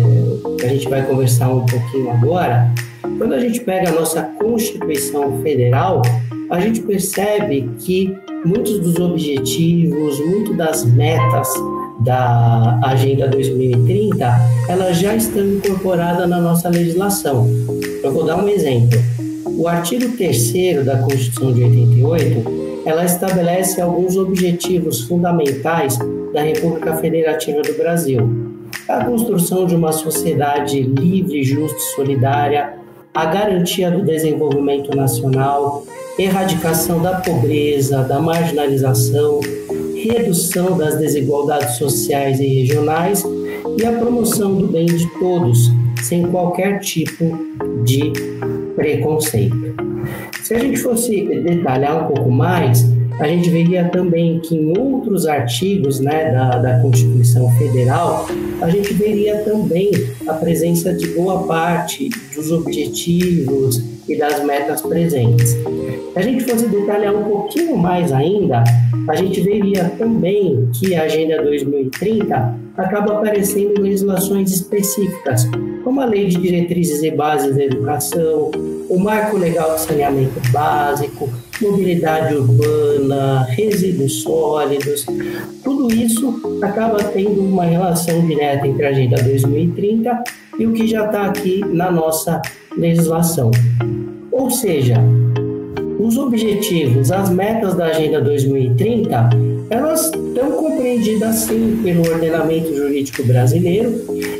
a 0.63 0.67
gente 0.67 0.89
vai 0.89 1.05
conversar 1.05 1.49
um 1.49 1.65
pouquinho 1.65 2.09
agora, 2.09 2.71
quando 3.17 3.33
a 3.33 3.39
gente 3.39 3.61
pega 3.61 3.89
a 3.89 3.91
nossa 3.91 4.23
Constituição 4.23 5.41
Federal, 5.43 6.01
a 6.49 6.59
gente 6.59 6.81
percebe 6.81 7.69
que 7.79 8.15
muitos 8.45 8.79
dos 8.79 8.99
objetivos, 8.99 10.19
muito 10.19 10.53
das 10.53 10.85
metas 10.85 11.49
da 11.99 12.79
Agenda 12.83 13.27
2030, 13.27 14.25
elas 14.67 14.97
já 14.97 15.15
estão 15.15 15.43
incorporadas 15.43 16.27
na 16.27 16.39
nossa 16.39 16.69
legislação. 16.69 17.47
Eu 18.03 18.11
vou 18.11 18.25
dar 18.25 18.43
um 18.43 18.49
exemplo. 18.49 18.99
O 19.57 19.67
artigo 19.67 20.15
3 20.17 20.83
da 20.85 20.97
Constituição 20.97 21.53
de 21.53 21.63
88, 21.63 22.83
ela 22.85 23.05
estabelece 23.05 23.79
alguns 23.79 24.17
objetivos 24.17 25.01
fundamentais 25.01 25.97
da 26.33 26.41
República 26.41 26.95
Federativa 26.97 27.61
do 27.61 27.73
Brasil. 27.77 28.27
A 28.89 29.05
construção 29.05 29.65
de 29.65 29.75
uma 29.75 29.91
sociedade 29.91 30.81
livre, 30.81 31.43
justa 31.43 31.77
e 31.77 31.95
solidária, 31.95 32.73
a 33.13 33.25
garantia 33.25 33.91
do 33.91 34.03
desenvolvimento 34.03 34.95
nacional, 34.95 35.85
erradicação 36.17 37.01
da 37.01 37.15
pobreza, 37.17 38.03
da 38.03 38.19
marginalização, 38.19 39.39
redução 40.09 40.77
das 40.77 40.97
desigualdades 40.97 41.77
sociais 41.77 42.39
e 42.39 42.45
regionais 42.45 43.23
e 43.77 43.85
a 43.85 43.91
promoção 43.93 44.55
do 44.55 44.67
bem 44.67 44.85
de 44.85 45.07
todos, 45.19 45.71
sem 46.01 46.23
qualquer 46.27 46.79
tipo 46.79 47.25
de 47.83 48.11
preconceito. 48.75 49.55
Se 50.43 50.53
a 50.53 50.59
gente 50.59 50.77
fosse 50.77 51.23
detalhar 51.43 52.03
um 52.03 52.13
pouco 52.13 52.29
mais, 52.29 52.85
a 53.19 53.27
gente 53.27 53.49
veria 53.49 53.85
também 53.89 54.39
que 54.39 54.55
em 54.55 54.77
outros 54.77 55.25
artigos 55.25 55.99
né, 55.99 56.31
da, 56.31 56.57
da 56.57 56.79
Constituição 56.79 57.49
Federal, 57.57 58.27
a 58.61 58.69
gente 58.69 58.93
veria 58.93 59.37
também 59.43 59.91
a 60.27 60.33
presença 60.33 60.93
de 60.93 61.07
boa 61.07 61.43
parte 61.43 62.09
dos 62.35 62.51
objetivos 62.51 63.92
e 64.07 64.17
das 64.17 64.43
metas 64.43 64.81
presentes. 64.81 65.49
Se 65.49 66.13
a 66.15 66.21
gente 66.21 66.43
fosse 66.43 66.67
detalhar 66.67 67.15
um 67.15 67.23
pouquinho 67.23 67.77
mais 67.77 68.11
ainda, 68.11 68.63
a 69.07 69.15
gente 69.15 69.41
veria 69.41 69.89
também 69.97 70.69
que 70.73 70.95
a 70.95 71.03
Agenda 71.03 71.41
2030 71.41 72.63
acaba 72.77 73.13
aparecendo 73.13 73.81
legislações 73.81 74.51
específicas, 74.51 75.45
como 75.83 76.01
a 76.01 76.05
Lei 76.05 76.27
de 76.27 76.37
Diretrizes 76.37 77.03
e 77.03 77.11
Bases 77.11 77.55
da 77.55 77.63
Educação, 77.63 78.51
o 78.89 78.99
Marco 78.99 79.37
Legal 79.37 79.75
de 79.75 79.81
Saneamento 79.81 80.39
Básico, 80.51 81.29
mobilidade 81.61 82.35
urbana, 82.35 83.43
resíduos 83.43 84.21
sólidos, 84.21 85.05
tudo 85.63 85.93
isso 85.93 86.59
acaba 86.61 87.03
tendo 87.03 87.41
uma 87.41 87.65
relação 87.65 88.25
direta 88.25 88.67
entre 88.67 88.85
a 88.85 88.89
Agenda 88.89 89.21
2030 89.21 90.23
e 90.59 90.65
o 90.65 90.73
que 90.73 90.87
já 90.87 91.05
está 91.05 91.25
aqui 91.25 91.63
na 91.65 91.91
nossa 91.91 92.41
legislação. 92.77 93.51
Ou 94.31 94.49
seja, 94.49 94.97
os 95.99 96.17
objetivos, 96.17 97.11
as 97.11 97.29
metas 97.29 97.75
da 97.75 97.85
Agenda 97.85 98.19
2030, 98.19 99.29
elas 99.69 100.05
estão 100.05 100.51
compreendidas 100.51 101.35
sim 101.35 101.79
pelo 101.83 102.01
ordenamento 102.01 102.75
jurídico 102.75 103.23
brasileiro, 103.23 103.93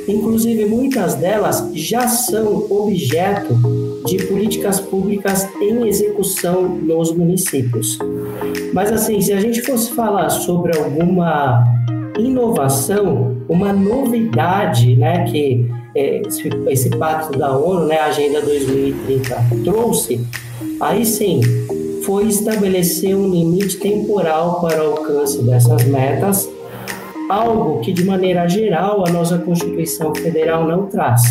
inclusive 0.07 0.65
muitas 0.65 1.15
delas 1.15 1.69
já 1.73 2.07
são 2.07 2.65
objeto 2.69 3.57
de 4.05 4.17
políticas 4.25 4.79
públicas 4.79 5.47
em 5.61 5.87
execução 5.87 6.67
nos 6.67 7.11
municípios. 7.11 7.97
Mas 8.73 8.91
assim, 8.91 9.21
se 9.21 9.31
a 9.31 9.39
gente 9.39 9.61
fosse 9.61 9.91
falar 9.93 10.29
sobre 10.29 10.77
alguma 10.77 11.63
inovação, 12.19 13.37
uma 13.47 13.71
novidade, 13.71 14.95
né, 14.95 15.23
que 15.25 15.65
esse, 15.95 16.49
esse 16.67 16.89
pacto 16.89 17.37
da 17.37 17.55
ONU, 17.55 17.85
né, 17.85 17.97
a 17.99 18.05
Agenda 18.05 18.41
2030 18.41 19.35
trouxe, 19.63 20.25
aí 20.79 21.05
sim 21.05 21.41
foi 22.03 22.27
estabelecer 22.27 23.15
um 23.15 23.29
limite 23.29 23.77
temporal 23.77 24.59
para 24.59 24.83
o 24.83 24.91
alcance 24.91 25.41
dessas 25.41 25.85
metas, 25.85 26.49
algo 27.29 27.79
que 27.79 27.93
de 27.93 28.03
maneira 28.03 28.47
geral 28.47 29.05
a 29.07 29.11
nossa 29.11 29.37
Constituição 29.37 30.13
Federal 30.13 30.67
não 30.67 30.87
traz. 30.87 31.21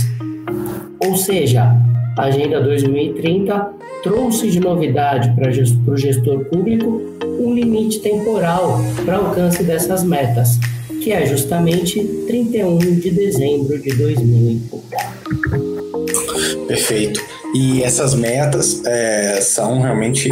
Ou 0.98 1.16
seja, 1.16 1.76
a 2.16 2.22
Agenda 2.22 2.60
2030 2.60 3.70
trouxe 4.02 4.50
de 4.50 4.60
novidade 4.60 5.32
para 5.34 5.50
o 5.50 5.96
gestor 5.96 6.44
público 6.46 7.02
um 7.38 7.54
limite 7.54 8.00
temporal 8.00 8.80
para 9.04 9.16
alcance 9.16 9.62
dessas 9.62 10.04
metas, 10.04 10.58
que 11.02 11.12
é 11.12 11.26
justamente 11.26 12.00
31 12.26 12.78
de 12.78 13.10
dezembro 13.10 13.78
de 13.78 13.90
2030. 13.94 14.76
Perfeito. 16.68 17.20
E 17.54 17.82
essas 17.82 18.14
metas 18.14 18.82
é, 18.84 19.40
são 19.40 19.80
realmente 19.80 20.30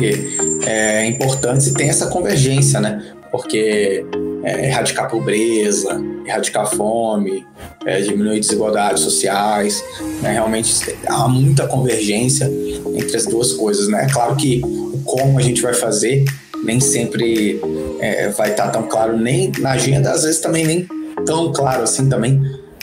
é, 0.64 1.06
importantes 1.06 1.66
e 1.66 1.74
tem 1.74 1.88
essa 1.88 2.06
convergência, 2.06 2.80
né? 2.80 3.14
Porque 3.30 4.04
é, 4.42 4.66
erradicar 4.68 5.10
pobreza, 5.10 6.00
erradicar 6.24 6.66
fome, 6.74 7.44
é, 7.84 8.00
diminuir 8.00 8.40
desigualdades 8.40 9.02
sociais. 9.02 9.84
Né? 10.22 10.32
Realmente 10.32 10.96
há 11.06 11.28
muita 11.28 11.66
convergência 11.66 12.50
entre 12.94 13.16
as 13.16 13.26
duas 13.26 13.52
coisas. 13.52 13.88
Né? 13.88 14.04
É 14.04 14.12
claro 14.12 14.36
que 14.36 14.62
o 14.64 15.00
como 15.04 15.38
a 15.38 15.42
gente 15.42 15.60
vai 15.60 15.74
fazer 15.74 16.24
nem 16.62 16.80
sempre 16.80 17.60
é, 18.00 18.28
vai 18.28 18.50
estar 18.50 18.68
tão 18.68 18.82
claro 18.84 19.16
nem 19.16 19.52
na 19.58 19.72
agenda, 19.72 20.10
às 20.10 20.22
vezes 20.22 20.40
também 20.40 20.66
nem 20.66 20.86
tão 21.24 21.52
claro 21.52 21.82
assim 21.82 22.08
também 22.08 22.40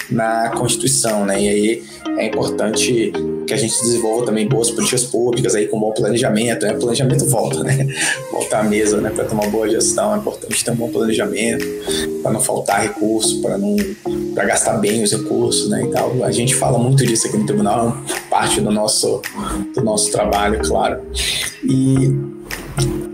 na 0.09 0.49
Constituição, 0.49 1.25
né? 1.25 1.41
E 1.41 1.49
aí 1.49 1.83
é 2.17 2.25
importante 2.25 3.11
que 3.45 3.53
a 3.53 3.57
gente 3.57 3.79
desenvolva 3.81 4.25
também 4.25 4.47
boas 4.47 4.69
políticas 4.71 5.03
públicas 5.03 5.55
aí 5.55 5.67
com 5.67 5.79
bom 5.79 5.91
planejamento, 5.91 6.65
né? 6.65 6.73
Planejamento 6.73 7.25
volta, 7.25 7.63
né? 7.63 7.87
Voltar 8.31 8.59
à 8.59 8.63
mesa, 8.63 8.99
né? 8.99 9.09
Para 9.09 9.25
ter 9.25 9.33
uma 9.33 9.47
boa 9.47 9.69
gestão 9.69 10.15
é 10.15 10.17
importante 10.17 10.63
ter 10.63 10.71
um 10.71 10.75
bom 10.75 10.89
planejamento, 10.89 11.65
para 12.21 12.31
não 12.31 12.39
faltar 12.39 12.81
recurso, 12.81 13.41
para 13.41 13.57
não 13.57 13.75
para 14.33 14.45
gastar 14.45 14.77
bem 14.77 15.03
os 15.03 15.11
recursos, 15.11 15.69
né? 15.69 15.83
E 15.83 15.87
tal. 15.89 16.23
A 16.23 16.31
gente 16.31 16.55
fala 16.55 16.77
muito 16.77 17.05
disso 17.05 17.27
aqui 17.27 17.37
no 17.37 17.45
tribunal, 17.45 17.97
parte 18.29 18.61
do 18.61 18.71
nosso 18.71 19.21
do 19.73 19.83
nosso 19.83 20.11
trabalho, 20.11 20.59
claro. 20.63 21.01
E 21.63 22.36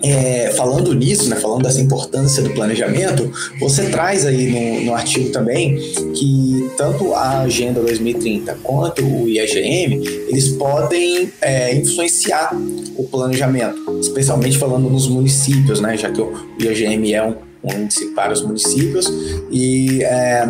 é, 0.03 0.51
falando 0.51 0.93
nisso, 0.93 1.29
né, 1.29 1.37
falando 1.37 1.63
dessa 1.63 1.79
importância 1.79 2.43
do 2.43 2.49
planejamento, 2.51 3.31
você 3.59 3.85
traz 3.85 4.25
aí 4.25 4.51
no, 4.81 4.85
no 4.87 4.93
artigo 4.93 5.29
também 5.29 5.77
que 6.13 6.69
tanto 6.77 7.13
a 7.13 7.39
Agenda 7.39 7.79
2030 7.79 8.57
quanto 8.61 9.01
o 9.01 9.29
IAGM, 9.29 10.03
eles 10.27 10.49
podem 10.49 11.31
é, 11.41 11.73
influenciar 11.73 12.51
o 12.97 13.03
planejamento, 13.05 13.97
especialmente 14.01 14.57
falando 14.57 14.89
nos 14.89 15.07
municípios, 15.07 15.79
né, 15.79 15.95
já 15.95 16.11
que 16.11 16.21
o 16.21 16.33
IAGM 16.59 17.13
é 17.13 17.23
um, 17.23 17.35
índice 17.63 18.07
para 18.07 18.33
os 18.33 18.41
municípios, 18.41 19.09
e, 19.49 20.03
é, 20.03 20.43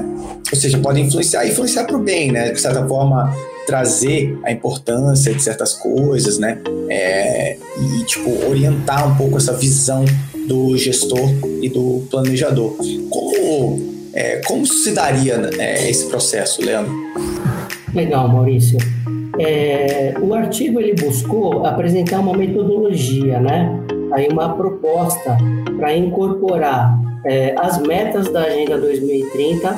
ou 0.51 0.59
seja, 0.59 0.79
podem 0.79 1.05
influenciar, 1.05 1.47
influenciar 1.47 1.83
para 1.83 1.95
o 1.95 1.99
bem, 1.99 2.31
né, 2.31 2.51
de 2.51 2.59
certa 2.59 2.87
forma 2.87 3.31
trazer 3.65 4.37
a 4.43 4.51
importância 4.51 5.33
de 5.33 5.41
certas 5.41 5.73
coisas, 5.73 6.37
né? 6.37 6.59
É, 6.89 7.57
e 7.79 8.03
tipo 8.03 8.29
orientar 8.47 9.07
um 9.11 9.15
pouco 9.15 9.37
essa 9.37 9.53
visão 9.53 10.05
do 10.47 10.77
gestor 10.77 11.29
e 11.61 11.69
do 11.69 12.05
planejador. 12.09 12.75
Como 13.09 13.93
é, 14.13 14.41
como 14.45 14.65
se 14.65 14.91
daria 14.91 15.49
é, 15.57 15.89
esse 15.89 16.07
processo, 16.07 16.61
Leandro? 16.63 16.93
Legal, 17.93 18.27
Maurício. 18.27 18.77
É, 19.39 20.13
o 20.21 20.33
artigo 20.33 20.79
ele 20.79 20.93
buscou 20.93 21.65
apresentar 21.65 22.19
uma 22.19 22.37
metodologia, 22.37 23.39
né? 23.39 23.79
Aí 24.11 24.27
uma 24.31 24.55
proposta 24.55 25.37
para 25.77 25.95
incorporar 25.95 26.95
é, 27.25 27.55
as 27.57 27.79
metas 27.81 28.29
da 28.29 28.41
Agenda 28.43 28.77
2030 28.77 29.75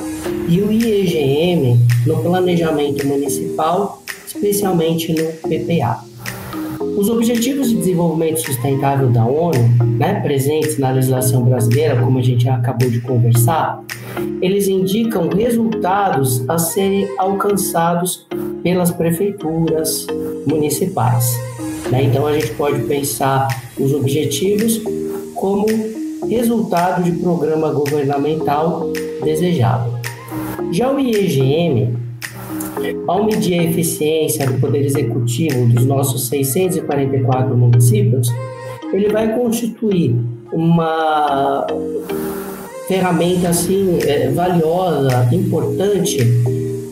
e 0.48 0.60
o 0.60 0.72
IEGM 0.72 1.78
no 2.06 2.22
planejamento 2.22 3.06
municipal, 3.06 4.02
especialmente 4.26 5.12
no 5.12 5.26
PPA. 5.48 6.04
Os 6.96 7.10
Objetivos 7.10 7.68
de 7.68 7.76
Desenvolvimento 7.76 8.40
Sustentável 8.40 9.08
da 9.08 9.24
ONU, 9.24 9.58
né, 9.98 10.20
presentes 10.20 10.78
na 10.78 10.90
legislação 10.90 11.44
brasileira, 11.44 12.00
como 12.00 12.18
a 12.18 12.22
gente 12.22 12.48
acabou 12.48 12.88
de 12.88 13.00
conversar, 13.00 13.82
eles 14.40 14.66
indicam 14.66 15.28
resultados 15.28 16.48
a 16.48 16.56
serem 16.58 17.06
alcançados 17.18 18.26
pelas 18.62 18.90
prefeituras 18.90 20.06
municipais. 20.46 21.38
Né? 21.90 22.04
Então, 22.04 22.26
a 22.26 22.32
gente 22.32 22.52
pode 22.54 22.80
pensar 22.84 23.46
os 23.78 23.92
objetivos 23.92 24.80
como 25.34 25.66
resultado 26.28 27.02
de 27.02 27.12
programa 27.12 27.70
governamental 27.70 28.90
desejado. 29.22 29.96
Já 30.72 30.90
o 30.90 30.98
IEGM, 30.98 31.96
ao 33.06 33.24
medir 33.24 33.60
a 33.60 33.64
eficiência 33.64 34.46
do 34.46 34.60
Poder 34.60 34.84
Executivo 34.84 35.66
dos 35.66 35.84
nossos 35.84 36.28
644 36.28 37.56
municípios, 37.56 38.28
ele 38.92 39.08
vai 39.08 39.34
constituir 39.36 40.16
uma 40.52 41.66
ferramenta 42.88 43.48
assim 43.48 43.98
é, 44.06 44.30
valiosa, 44.30 45.28
importante 45.32 46.18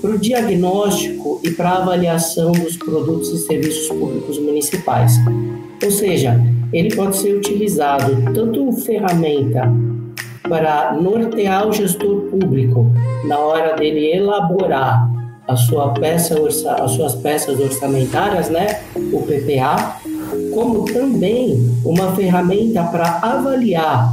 para 0.00 0.10
o 0.10 0.18
diagnóstico 0.18 1.40
e 1.42 1.50
para 1.50 1.70
a 1.70 1.82
avaliação 1.82 2.52
dos 2.52 2.76
produtos 2.76 3.30
e 3.30 3.38
serviços 3.38 3.88
públicos 3.88 4.38
municipais. 4.38 5.12
Ou 5.82 5.90
seja, 5.90 6.38
ele 6.74 6.94
pode 6.94 7.16
ser 7.16 7.36
utilizado 7.36 8.32
tanto 8.34 8.72
ferramenta 8.72 9.72
para 10.48 10.92
nortear 10.92 11.68
o 11.68 11.72
gestor 11.72 12.22
público 12.22 12.90
na 13.26 13.38
hora 13.38 13.76
dele 13.76 14.12
elaborar 14.12 15.08
a 15.46 15.56
sua 15.56 15.90
peça, 15.90 16.34
as 16.36 16.90
suas 16.90 17.14
peças 17.14 17.60
orçamentárias, 17.60 18.50
né, 18.50 18.80
o 19.12 19.22
PPA, 19.22 20.00
como 20.52 20.84
também 20.86 21.70
uma 21.84 22.12
ferramenta 22.16 22.82
para 22.84 23.20
avaliar 23.22 24.10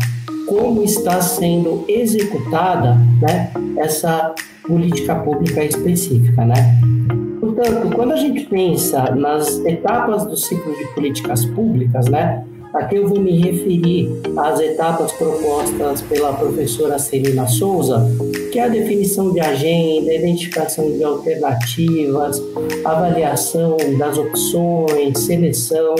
como 0.47 0.84
está 0.84 1.19
sendo 1.19 1.84
executada, 1.88 2.95
né, 3.21 3.52
essa 3.78 4.36
política 4.67 5.15
pública 5.15 5.63
específica, 5.63 6.45
né? 6.45 6.80
Portanto, 7.39 7.95
quando 7.95 8.12
a 8.12 8.17
gente 8.17 8.45
pensa 8.45 9.15
nas 9.15 9.60
etapas 9.65 10.26
do 10.26 10.38
ciclo 10.38 10.76
de 10.76 10.86
políticas 10.93 11.45
públicas, 11.45 12.08
né, 12.08 12.43
Aqui 12.74 12.96
eu 12.96 13.08
vou 13.08 13.20
me 13.20 13.38
referir 13.38 14.10
às 14.38 14.60
etapas 14.62 15.12
propostas 15.12 16.02
pela 16.04 16.32
professora 16.32 16.98
Celina 16.98 17.46
Souza, 17.46 18.08
que 18.50 18.60
é 18.60 18.64
a 18.64 18.70
definição 18.70 19.34
de 19.34 19.42
agenda, 19.42 20.14
identificação 20.14 20.90
de 20.90 21.04
alternativas, 21.04 22.42
avaliação 22.86 23.76
das 23.98 24.18
opções, 24.18 25.20
seleção, 25.20 25.96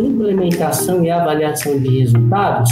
implementação 0.00 1.04
e 1.04 1.10
avaliação 1.10 1.78
de 1.78 2.00
resultados. 2.00 2.70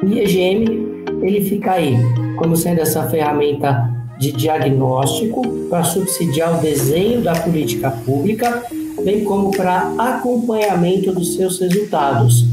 O 0.00 0.06
IEGM 0.06 1.04
ele 1.22 1.40
fica 1.42 1.72
aí 1.72 1.96
como 2.36 2.56
sendo 2.56 2.80
essa 2.80 3.08
ferramenta 3.10 3.90
de 4.20 4.30
diagnóstico 4.30 5.42
para 5.68 5.82
subsidiar 5.82 6.58
o 6.58 6.60
desenho 6.60 7.22
da 7.22 7.32
política 7.32 7.90
pública 7.90 8.62
bem 9.04 9.24
como 9.24 9.50
para 9.50 9.92
acompanhamento 9.98 11.12
dos 11.12 11.34
seus 11.34 11.58
resultados. 11.58 12.46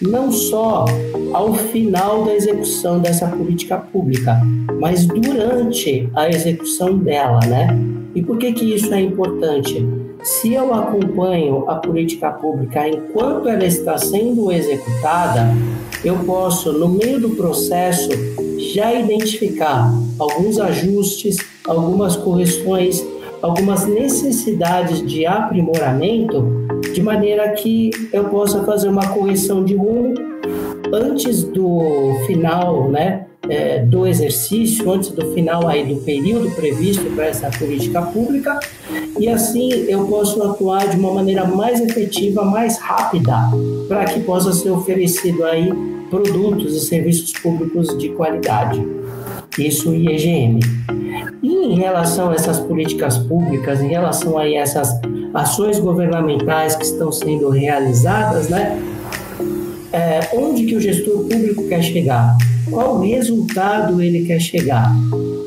não 0.00 0.30
só 0.30 0.84
ao 1.32 1.54
final 1.54 2.24
da 2.24 2.34
execução 2.34 3.00
dessa 3.00 3.26
política 3.26 3.76
pública, 3.78 4.40
mas 4.80 5.06
durante 5.06 6.08
a 6.14 6.28
execução 6.28 6.96
dela, 6.98 7.40
né? 7.46 7.76
E 8.14 8.22
por 8.22 8.38
que 8.38 8.52
que 8.52 8.74
isso 8.74 8.92
é 8.94 9.00
importante? 9.00 9.84
Se 10.22 10.52
eu 10.52 10.72
acompanho 10.72 11.68
a 11.68 11.76
política 11.76 12.30
pública 12.30 12.88
enquanto 12.88 13.48
ela 13.48 13.64
está 13.64 13.98
sendo 13.98 14.50
executada, 14.52 15.48
eu 16.04 16.16
posso, 16.20 16.72
no 16.72 16.88
meio 16.88 17.20
do 17.20 17.30
processo, 17.30 18.08
já 18.72 18.92
identificar 18.94 19.92
alguns 20.18 20.58
ajustes, 20.58 21.36
algumas 21.66 22.16
correções, 22.16 23.04
algumas 23.42 23.86
necessidades 23.86 25.06
de 25.06 25.26
aprimoramento, 25.26 26.66
de 26.92 27.02
maneira 27.02 27.50
que 27.50 27.90
eu 28.12 28.24
possa 28.24 28.64
fazer 28.64 28.88
uma 28.88 29.06
correção 29.08 29.64
de 29.64 29.74
rumo 29.74 30.14
antes 30.92 31.44
do 31.44 32.18
final, 32.26 32.90
né, 32.90 33.26
é, 33.48 33.78
do 33.80 34.06
exercício, 34.06 34.90
antes 34.90 35.10
do 35.10 35.32
final 35.32 35.66
aí 35.66 35.84
do 35.84 36.00
período 36.02 36.50
previsto 36.50 37.04
para 37.14 37.26
essa 37.26 37.50
política 37.50 38.02
pública, 38.02 38.58
e 39.18 39.28
assim 39.28 39.70
eu 39.88 40.06
posso 40.06 40.42
atuar 40.42 40.88
de 40.88 40.96
uma 40.96 41.12
maneira 41.12 41.44
mais 41.44 41.80
efetiva, 41.80 42.44
mais 42.44 42.78
rápida, 42.78 43.36
para 43.86 44.04
que 44.04 44.20
possa 44.20 44.52
ser 44.52 44.70
oferecido 44.70 45.44
aí 45.44 45.70
produtos 46.10 46.74
e 46.74 46.80
serviços 46.80 47.32
públicos 47.32 47.96
de 47.98 48.10
qualidade. 48.10 48.97
Isso 49.58 49.94
IEGM. 49.94 50.60
E 51.42 51.48
em 51.48 51.74
relação 51.74 52.30
a 52.30 52.34
essas 52.34 52.60
políticas 52.60 53.18
públicas, 53.18 53.80
em 53.82 53.88
relação 53.88 54.38
a 54.38 54.48
essas 54.48 55.00
ações 55.34 55.78
governamentais 55.78 56.76
que 56.76 56.84
estão 56.84 57.10
sendo 57.10 57.48
realizadas, 57.50 58.48
né? 58.48 58.80
É, 59.92 60.20
onde 60.34 60.64
que 60.66 60.76
o 60.76 60.80
gestor 60.80 61.24
público 61.24 61.66
quer 61.68 61.82
chegar? 61.82 62.36
Qual 62.70 63.00
resultado 63.00 64.00
ele 64.02 64.26
quer 64.26 64.40
chegar? 64.40 64.94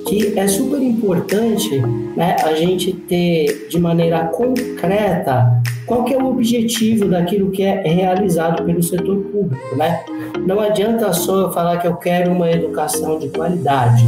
Que 0.08 0.38
é 0.38 0.47
super 0.47 0.82
importante 0.82 1.80
né, 2.17 2.36
a 2.43 2.54
gente 2.56 2.91
ter 2.91 3.67
de 3.69 3.80
maneira 3.80 4.26
concreta 4.26 5.62
qual 5.91 6.06
que 6.06 6.13
é 6.13 6.17
o 6.17 6.27
objetivo 6.27 7.10
daquilo 7.10 7.51
que 7.51 7.63
é 7.63 7.82
realizado 7.82 8.63
pelo 8.63 8.82
setor 8.82 9.17
público, 9.25 9.75
né? 9.75 10.06
Não 10.47 10.62
adianta 10.62 11.12
só 11.12 11.41
eu 11.41 11.51
falar 11.51 11.80
que 11.80 11.88
eu 11.88 11.97
quero 11.97 12.32
uma 12.32 12.49
educação 12.49 13.19
de 13.19 13.27
qualidade, 13.27 14.06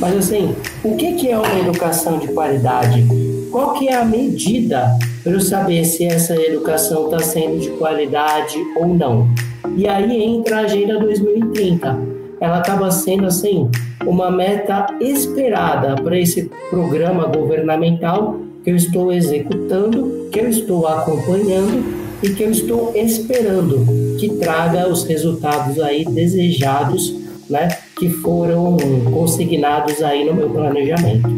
mas 0.00 0.16
assim, 0.16 0.52
o 0.82 0.96
que 0.96 1.12
que 1.12 1.30
é 1.30 1.38
uma 1.38 1.60
educação 1.60 2.18
de 2.18 2.26
qualidade? 2.32 3.06
Qual 3.48 3.74
que 3.74 3.86
é 3.86 3.94
a 3.94 4.04
medida 4.04 4.98
para 5.22 5.30
eu 5.30 5.40
saber 5.40 5.84
se 5.84 6.04
essa 6.04 6.34
educação 6.34 7.04
está 7.04 7.20
sendo 7.20 7.60
de 7.60 7.70
qualidade 7.78 8.58
ou 8.74 8.88
não? 8.88 9.28
E 9.76 9.86
aí 9.86 10.20
entra 10.20 10.56
a 10.56 10.60
Agenda 10.62 10.98
2030. 10.98 11.96
Ela 12.40 12.58
acaba 12.58 12.90
sendo 12.90 13.26
assim 13.26 13.70
uma 14.04 14.32
meta 14.32 14.86
esperada 15.00 15.94
para 16.02 16.18
esse 16.18 16.50
programa 16.70 17.26
governamental 17.26 18.49
que 18.64 18.70
eu 18.70 18.76
estou 18.76 19.12
executando, 19.12 20.28
que 20.32 20.40
eu 20.40 20.48
estou 20.48 20.86
acompanhando 20.86 21.84
e 22.22 22.30
que 22.30 22.42
eu 22.42 22.50
estou 22.50 22.92
esperando 22.94 24.16
que 24.18 24.28
traga 24.36 24.88
os 24.88 25.04
resultados 25.04 25.80
aí 25.80 26.04
desejados, 26.04 27.14
né, 27.48 27.68
que 27.98 28.08
foram 28.08 28.76
consignados 29.12 30.02
aí 30.02 30.24
no 30.24 30.34
meu 30.34 30.50
planejamento. 30.50 31.28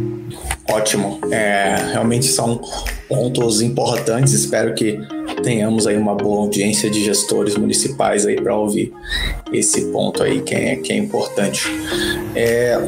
Ótimo, 0.71 1.19
é, 1.31 1.77
realmente 1.93 2.27
são 2.27 2.61
pontos 3.09 3.61
importantes. 3.61 4.33
Espero 4.33 4.75
que 4.75 4.99
tenhamos 5.43 5.87
aí 5.87 5.97
uma 5.97 6.15
boa 6.15 6.43
audiência 6.43 6.89
de 6.89 7.05
gestores 7.05 7.57
municipais 7.57 8.27
aí 8.27 8.41
para 8.41 8.57
ouvir 8.57 8.93
esse 9.53 9.87
ponto 9.87 10.23
aí 10.23 10.41
que 10.41 10.55
é, 10.55 10.77
que 10.77 10.93
é 10.93 10.97
importante. 10.97 11.69
É, 12.35 12.81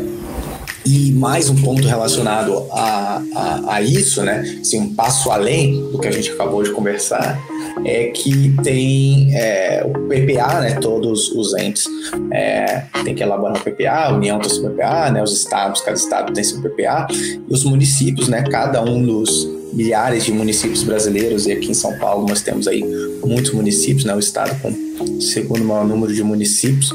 e 0.86 1.12
mais 1.12 1.48
um 1.48 1.54
ponto 1.56 1.86
relacionado 1.86 2.66
a, 2.70 3.22
a, 3.34 3.74
a, 3.76 3.82
isso, 3.82 4.22
né? 4.22 4.58
Assim, 4.60 4.80
um 4.80 4.94
passo 4.94 5.30
além 5.30 5.80
do 5.90 5.98
que 5.98 6.06
a 6.06 6.10
gente 6.10 6.30
acabou 6.30 6.62
de 6.62 6.70
conversar, 6.70 7.40
é 7.84 8.08
que 8.08 8.54
tem 8.62 9.34
é, 9.34 9.82
o 9.84 9.92
PPA, 10.08 10.60
né? 10.60 10.78
Todos 10.80 11.30
os 11.30 11.54
entes 11.54 11.86
é, 12.30 12.84
têm 13.02 13.14
que 13.14 13.22
elaborar 13.22 13.56
o 13.56 13.60
PPA, 13.60 14.08
a 14.08 14.14
União 14.14 14.38
tem 14.38 14.50
seu 14.50 14.70
PPA, 14.70 15.10
né? 15.10 15.22
Os 15.22 15.32
estados, 15.32 15.80
cada 15.80 15.96
estado 15.96 16.32
tem 16.32 16.44
seu 16.44 16.60
PPA, 16.60 17.06
e 17.10 17.52
os 17.52 17.64
municípios, 17.64 18.28
né? 18.28 18.44
Cada 18.50 18.82
um 18.82 19.02
dos 19.02 19.48
milhares 19.72 20.24
de 20.24 20.32
municípios 20.32 20.82
brasileiros, 20.82 21.46
e 21.46 21.52
aqui 21.52 21.70
em 21.70 21.74
São 21.74 21.98
Paulo 21.98 22.28
nós 22.28 22.42
temos 22.42 22.68
aí 22.68 22.84
muitos 23.24 23.52
municípios, 23.52 24.04
né? 24.04 24.14
O 24.14 24.18
estado 24.18 24.54
com 24.60 25.20
segundo 25.20 25.64
maior 25.64 25.86
número 25.86 26.12
de 26.12 26.22
municípios, 26.22 26.90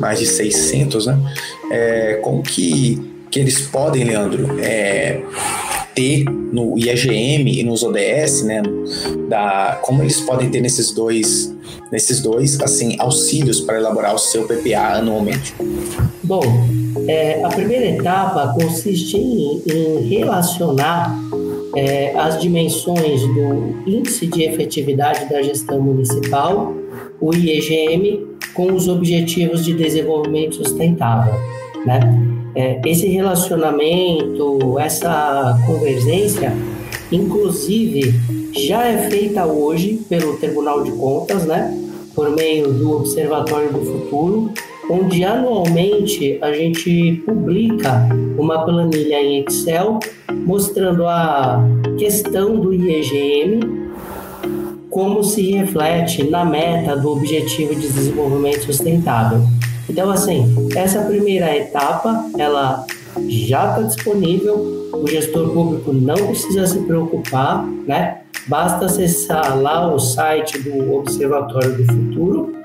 mais 0.00 0.18
de 0.18 0.26
600, 0.26 1.06
né? 1.06 1.18
É, 1.70 2.20
como 2.22 2.42
que 2.42 3.07
que 3.30 3.38
eles 3.38 3.60
podem, 3.62 4.04
Leandro, 4.04 4.58
é, 4.60 5.20
ter 5.94 6.24
no 6.24 6.78
IAGM 6.78 7.48
e 7.48 7.64
nos 7.64 7.82
ODS, 7.82 8.44
né, 8.44 8.62
da, 9.28 9.78
como 9.82 10.02
eles 10.02 10.20
podem 10.20 10.48
ter 10.48 10.60
nesses 10.60 10.92
dois, 10.92 11.54
nesses 11.90 12.22
dois, 12.22 12.60
assim, 12.60 12.96
auxílios 12.98 13.60
para 13.60 13.78
elaborar 13.78 14.14
o 14.14 14.18
seu 14.18 14.44
PPA 14.46 14.98
anualmente? 14.98 15.54
Bom, 16.22 16.42
é, 17.06 17.42
a 17.42 17.48
primeira 17.48 17.86
etapa 17.86 18.54
consiste 18.54 19.16
em, 19.16 19.62
em 19.66 20.08
relacionar 20.08 21.18
é, 21.74 22.12
as 22.16 22.40
dimensões 22.40 23.22
do 23.22 23.82
Índice 23.86 24.26
de 24.26 24.42
Efetividade 24.44 25.28
da 25.28 25.42
Gestão 25.42 25.80
Municipal, 25.80 26.74
o 27.20 27.34
IEGM, 27.34 28.26
com 28.54 28.72
os 28.72 28.88
Objetivos 28.88 29.64
de 29.64 29.74
Desenvolvimento 29.74 30.56
Sustentável, 30.56 31.34
né? 31.84 32.37
É, 32.54 32.80
esse 32.84 33.06
relacionamento, 33.08 34.78
essa 34.78 35.58
convergência, 35.66 36.52
inclusive, 37.10 38.14
já 38.52 38.86
é 38.86 39.08
feita 39.08 39.46
hoje 39.46 40.00
pelo 40.08 40.36
Tribunal 40.36 40.82
de 40.82 40.92
Contas, 40.92 41.44
né? 41.44 41.76
Por 42.14 42.30
meio 42.34 42.72
do 42.72 42.96
Observatório 42.96 43.72
do 43.72 43.80
Futuro, 43.80 44.50
onde 44.90 45.22
anualmente 45.22 46.38
a 46.40 46.52
gente 46.52 47.22
publica 47.24 48.08
uma 48.38 48.64
planilha 48.64 49.22
em 49.22 49.44
Excel 49.44 50.00
mostrando 50.44 51.06
a 51.06 51.62
questão 51.98 52.58
do 52.58 52.72
IEGM, 52.72 53.60
como 54.90 55.22
se 55.22 55.52
reflete 55.52 56.24
na 56.24 56.44
meta 56.44 56.96
do 56.96 57.12
Objetivo 57.12 57.74
de 57.74 57.88
Desenvolvimento 57.88 58.64
Sustentável. 58.64 59.42
Então, 59.88 60.10
assim, 60.10 60.68
essa 60.76 61.02
primeira 61.02 61.56
etapa, 61.56 62.30
ela 62.38 62.86
já 63.28 63.70
está 63.70 63.82
disponível, 63.82 64.90
o 64.92 65.06
gestor 65.06 65.50
público 65.50 65.92
não 65.92 66.14
precisa 66.14 66.66
se 66.66 66.80
preocupar, 66.80 67.66
né? 67.86 68.18
Basta 68.46 68.86
acessar 68.86 69.58
lá 69.60 69.92
o 69.92 69.98
site 69.98 70.58
do 70.58 70.94
Observatório 70.94 71.76
do 71.76 71.84
Futuro, 71.84 72.56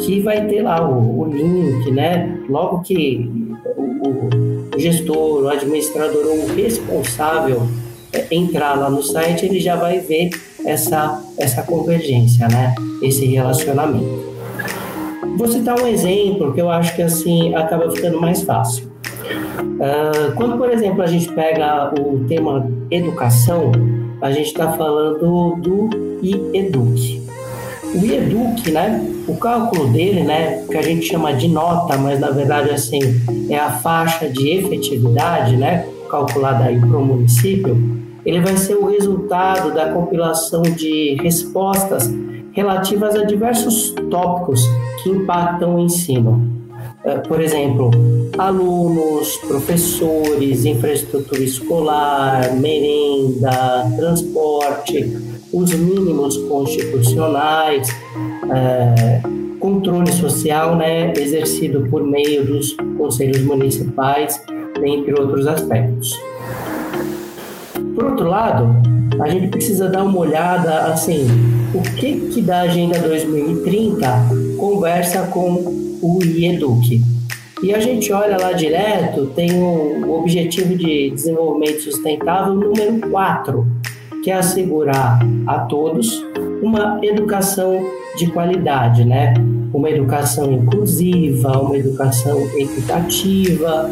que 0.00 0.20
vai 0.20 0.46
ter 0.46 0.62
lá 0.62 0.86
o, 0.88 1.20
o 1.20 1.26
link, 1.26 1.90
né? 1.90 2.38
Logo 2.48 2.80
que 2.82 3.30
o, 3.76 4.74
o, 4.74 4.78
gestor, 4.78 5.42
o 5.42 5.48
administrador 5.48 6.26
ou 6.26 6.44
o 6.44 6.54
responsável 6.54 7.62
é, 8.12 8.26
entrar 8.30 8.74
lá 8.74 8.90
no 8.90 9.02
site, 9.02 9.46
ele 9.46 9.60
já 9.60 9.76
vai 9.76 10.00
ver 10.00 10.30
essa, 10.64 11.22
essa 11.38 11.62
convergência, 11.62 12.48
né? 12.48 12.74
Esse 13.02 13.24
relacionamento. 13.26 14.30
Vou 15.40 15.48
citar 15.48 15.80
um 15.80 15.86
exemplo 15.86 16.52
que 16.52 16.60
eu 16.60 16.68
acho 16.68 16.94
que 16.94 17.00
assim 17.00 17.54
acaba 17.54 17.90
ficando 17.90 18.20
mais 18.20 18.42
fácil. 18.42 18.92
Uh, 19.56 20.34
quando, 20.34 20.58
por 20.58 20.70
exemplo, 20.70 21.00
a 21.00 21.06
gente 21.06 21.32
pega 21.32 21.94
o 21.98 22.26
tema 22.28 22.70
educação, 22.90 23.72
a 24.20 24.30
gente 24.30 24.48
está 24.48 24.72
falando 24.72 25.56
do 25.62 25.88
IEDUC. 26.22 27.26
O 27.94 28.04
IEDUC, 28.04 28.70
né, 28.70 29.02
o 29.26 29.34
cálculo 29.36 29.88
dele, 29.88 30.24
né, 30.24 30.62
que 30.70 30.76
a 30.76 30.82
gente 30.82 31.06
chama 31.06 31.32
de 31.32 31.48
nota, 31.48 31.96
mas 31.96 32.20
na 32.20 32.28
verdade 32.28 32.68
assim 32.68 33.00
é 33.48 33.56
a 33.56 33.70
faixa 33.70 34.28
de 34.28 34.46
efetividade, 34.46 35.56
né, 35.56 35.88
calculada 36.10 36.64
aí 36.64 36.78
para 36.78 36.98
o 36.98 37.02
município, 37.02 37.78
ele 38.26 38.40
vai 38.40 38.58
ser 38.58 38.74
o 38.74 38.90
resultado 38.90 39.72
da 39.72 39.90
compilação 39.90 40.60
de 40.60 41.16
respostas 41.22 42.12
relativas 42.52 43.16
a 43.16 43.24
diversos 43.24 43.94
tópicos 44.10 44.68
que 45.02 45.10
impactam 45.10 45.76
o 45.76 45.80
ensino. 45.80 46.60
É, 47.02 47.16
por 47.16 47.40
exemplo, 47.40 47.90
alunos, 48.36 49.36
professores, 49.38 50.64
infraestrutura 50.66 51.42
escolar, 51.42 52.54
merenda, 52.56 53.90
transporte, 53.96 55.16
os 55.52 55.72
mínimos 55.72 56.36
constitucionais, 56.36 57.88
é, 58.52 59.22
controle 59.58 60.12
social 60.12 60.76
né, 60.76 61.12
exercido 61.16 61.86
por 61.90 62.02
meio 62.02 62.44
dos 62.44 62.76
conselhos 62.98 63.42
municipais, 63.42 64.42
entre 64.82 65.18
outros 65.18 65.46
aspectos. 65.46 66.18
Por 67.94 68.04
outro 68.04 68.28
lado, 68.28 68.89
a 69.22 69.28
gente 69.28 69.48
precisa 69.48 69.88
dar 69.88 70.04
uma 70.04 70.18
olhada 70.18 70.86
assim, 70.86 71.26
o 71.74 71.82
que 71.82 72.30
que 72.32 72.42
da 72.42 72.62
Agenda 72.62 72.98
2030 72.98 74.06
conversa 74.58 75.22
com 75.24 75.52
o 76.02 76.18
IEDUC. 76.22 77.02
E 77.62 77.74
a 77.74 77.78
gente 77.78 78.10
olha 78.12 78.38
lá 78.38 78.52
direto, 78.52 79.26
tem 79.36 79.52
o 79.52 80.18
Objetivo 80.18 80.74
de 80.74 81.10
Desenvolvimento 81.10 81.82
Sustentável 81.82 82.54
número 82.54 83.00
4, 83.10 83.66
que 84.24 84.30
é 84.30 84.34
assegurar 84.34 85.18
a 85.46 85.58
todos 85.60 86.24
uma 86.62 86.98
educação 87.02 87.78
de 88.16 88.28
qualidade, 88.28 89.04
né? 89.04 89.34
Uma 89.74 89.90
educação 89.90 90.50
inclusiva, 90.50 91.60
uma 91.60 91.76
educação 91.76 92.40
equitativa, 92.56 93.90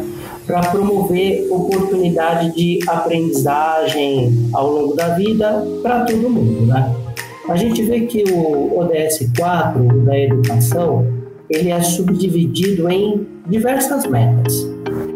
para 0.49 0.61
promover 0.61 1.47
oportunidade 1.51 2.55
de 2.55 2.79
aprendizagem 2.87 4.49
ao 4.51 4.71
longo 4.71 4.95
da 4.95 5.09
vida 5.09 5.63
para 5.83 6.05
todo 6.05 6.27
mundo, 6.27 6.65
né? 6.65 6.91
A 7.47 7.55
gente 7.55 7.83
vê 7.83 8.01
que 8.01 8.23
o 8.31 8.79
ODS 8.79 9.29
4 9.37 10.05
da 10.05 10.17
educação 10.17 11.05
ele 11.47 11.69
é 11.69 11.79
subdividido 11.83 12.89
em 12.89 13.27
diversas 13.47 14.07
metas. 14.07 14.67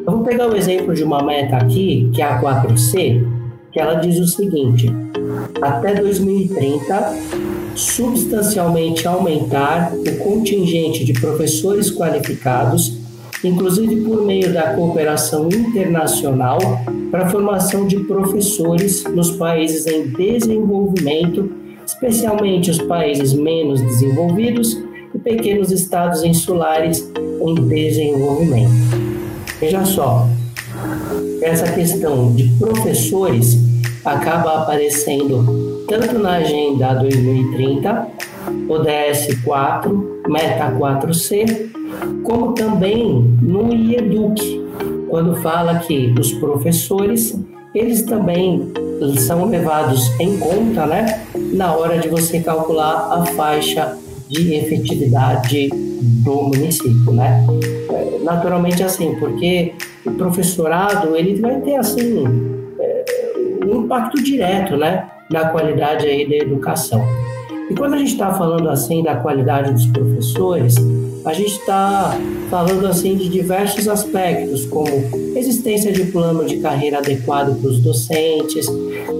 Vamos 0.05 0.23
pegar 0.23 0.49
o 0.49 0.55
exemplo 0.55 0.93
de 0.93 1.03
uma 1.03 1.23
meta 1.23 1.57
aqui, 1.57 2.11
que 2.13 2.21
é 2.21 2.25
a 2.25 2.39
4C, 2.39 3.25
que 3.71 3.79
ela 3.79 3.95
diz 3.95 4.19
o 4.19 4.27
seguinte: 4.27 4.87
até 5.63 5.95
2030, 5.95 7.11
substancialmente 7.73 9.07
aumentar 9.07 9.93
o 9.95 10.17
contingente 10.23 11.03
de 11.03 11.13
professores 11.13 11.89
qualificados 11.89 13.01
inclusive 13.43 13.97
por 14.01 14.25
meio 14.25 14.53
da 14.53 14.73
cooperação 14.73 15.47
internacional 15.47 16.59
para 17.11 17.25
a 17.25 17.29
formação 17.29 17.85
de 17.85 17.99
professores 17.99 19.03
nos 19.03 19.31
países 19.31 19.85
em 19.85 20.07
desenvolvimento, 20.07 21.51
especialmente 21.85 22.71
os 22.71 22.81
países 22.81 23.33
menos 23.33 23.81
desenvolvidos 23.81 24.81
e 25.13 25.19
pequenos 25.19 25.71
estados 25.71 26.23
insulares 26.23 27.11
em 27.41 27.55
desenvolvimento. 27.67 28.71
Veja 29.59 29.83
só, 29.85 30.27
essa 31.41 31.71
questão 31.71 32.33
de 32.33 32.45
professores 32.57 33.57
acaba 34.03 34.61
aparecendo 34.61 35.83
tanto 35.87 36.17
na 36.17 36.37
Agenda 36.37 36.93
2030, 36.95 38.07
ODS 38.69 39.41
4, 39.43 40.21
Meta 40.27 40.71
4C, 40.71 41.69
como 42.23 42.53
também 42.53 43.37
no 43.41 43.73
IEDUC, 43.73 44.61
quando 45.09 45.35
fala 45.37 45.79
que 45.79 46.13
os 46.19 46.33
professores, 46.33 47.37
eles 47.73 48.01
também 48.03 48.71
são 49.19 49.45
levados 49.45 50.09
em 50.19 50.37
conta, 50.37 50.85
né, 50.85 51.23
na 51.53 51.75
hora 51.75 51.99
de 51.99 52.07
você 52.07 52.39
calcular 52.39 53.11
a 53.11 53.25
faixa 53.27 53.97
de 54.27 54.55
efetividade 54.55 55.69
do 56.23 56.43
município, 56.43 57.11
né? 57.13 57.45
Naturalmente 58.23 58.81
assim, 58.83 59.15
porque 59.19 59.73
o 60.05 60.11
professorado, 60.11 61.15
ele 61.15 61.39
vai 61.39 61.59
ter 61.61 61.75
assim 61.75 62.23
é, 62.79 63.05
um 63.65 63.83
impacto 63.83 64.21
direto, 64.23 64.75
né, 64.75 65.07
na 65.29 65.49
qualidade 65.49 66.07
aí 66.07 66.27
da 66.27 66.35
educação. 66.37 67.03
E 67.73 67.75
quando 67.75 67.95
a 67.95 67.97
gente 67.97 68.11
está 68.11 68.31
falando 68.31 68.69
assim 68.69 69.01
da 69.01 69.15
qualidade 69.15 69.73
dos 69.73 69.87
professores, 69.87 70.75
a 71.25 71.33
gente 71.33 71.53
está 71.53 72.15
falando 72.47 72.85
assim 72.85 73.17
de 73.17 73.27
diversos 73.27 73.87
aspectos, 73.87 74.63
como 74.67 74.87
existência 75.35 75.91
de 75.91 76.05
plano 76.05 76.45
de 76.45 76.57
carreira 76.57 76.99
adequado 76.99 77.59
para 77.59 77.67
os 77.67 77.79
docentes, 77.79 78.67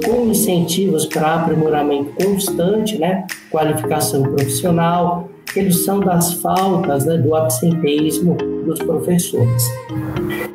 com 0.05 0.27
incentivos 0.27 1.07
para 1.07 1.33
aprimoramento 1.33 2.11
constante, 2.23 2.99
né, 2.99 3.25
qualificação 3.49 4.21
profissional, 4.21 5.29
redução 5.51 5.99
das 5.99 6.33
faltas, 6.33 7.05
né, 7.05 7.17
do 7.17 7.35
absenteísmo 7.35 8.37
dos 8.67 8.77
professores. 8.77 9.63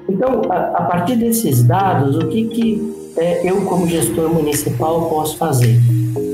Então, 0.08 0.42
a, 0.48 0.54
a 0.54 0.82
partir 0.84 1.16
desses 1.16 1.64
dados, 1.64 2.14
o 2.14 2.28
que, 2.28 2.44
que 2.44 2.94
é, 3.16 3.50
eu, 3.50 3.62
como 3.62 3.88
gestor 3.88 4.32
municipal, 4.32 5.08
posso 5.11 5.37
fazer? 5.37 5.80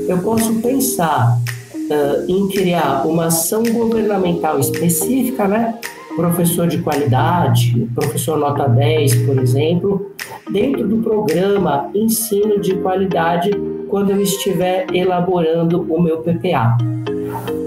Eu 0.07 0.19
posso 0.19 0.53
pensar 0.61 1.41
uh, 1.89 2.31
em 2.31 2.47
criar 2.49 3.05
uma 3.05 3.25
ação 3.25 3.63
governamental 3.63 4.59
específica, 4.59 5.47
né? 5.47 5.79
Professor 6.15 6.67
de 6.67 6.77
qualidade, 6.77 7.89
professor 7.93 8.37
nota 8.37 8.69
10, 8.69 9.25
por 9.25 9.37
exemplo, 9.37 10.11
dentro 10.49 10.87
do 10.87 10.97
programa 10.97 11.89
Ensino 11.93 12.59
de 12.59 12.75
Qualidade 12.75 13.51
quando 13.89 14.11
eu 14.11 14.21
estiver 14.21 14.87
elaborando 14.93 15.81
o 15.81 16.01
meu 16.01 16.19
PPA. 16.19 16.77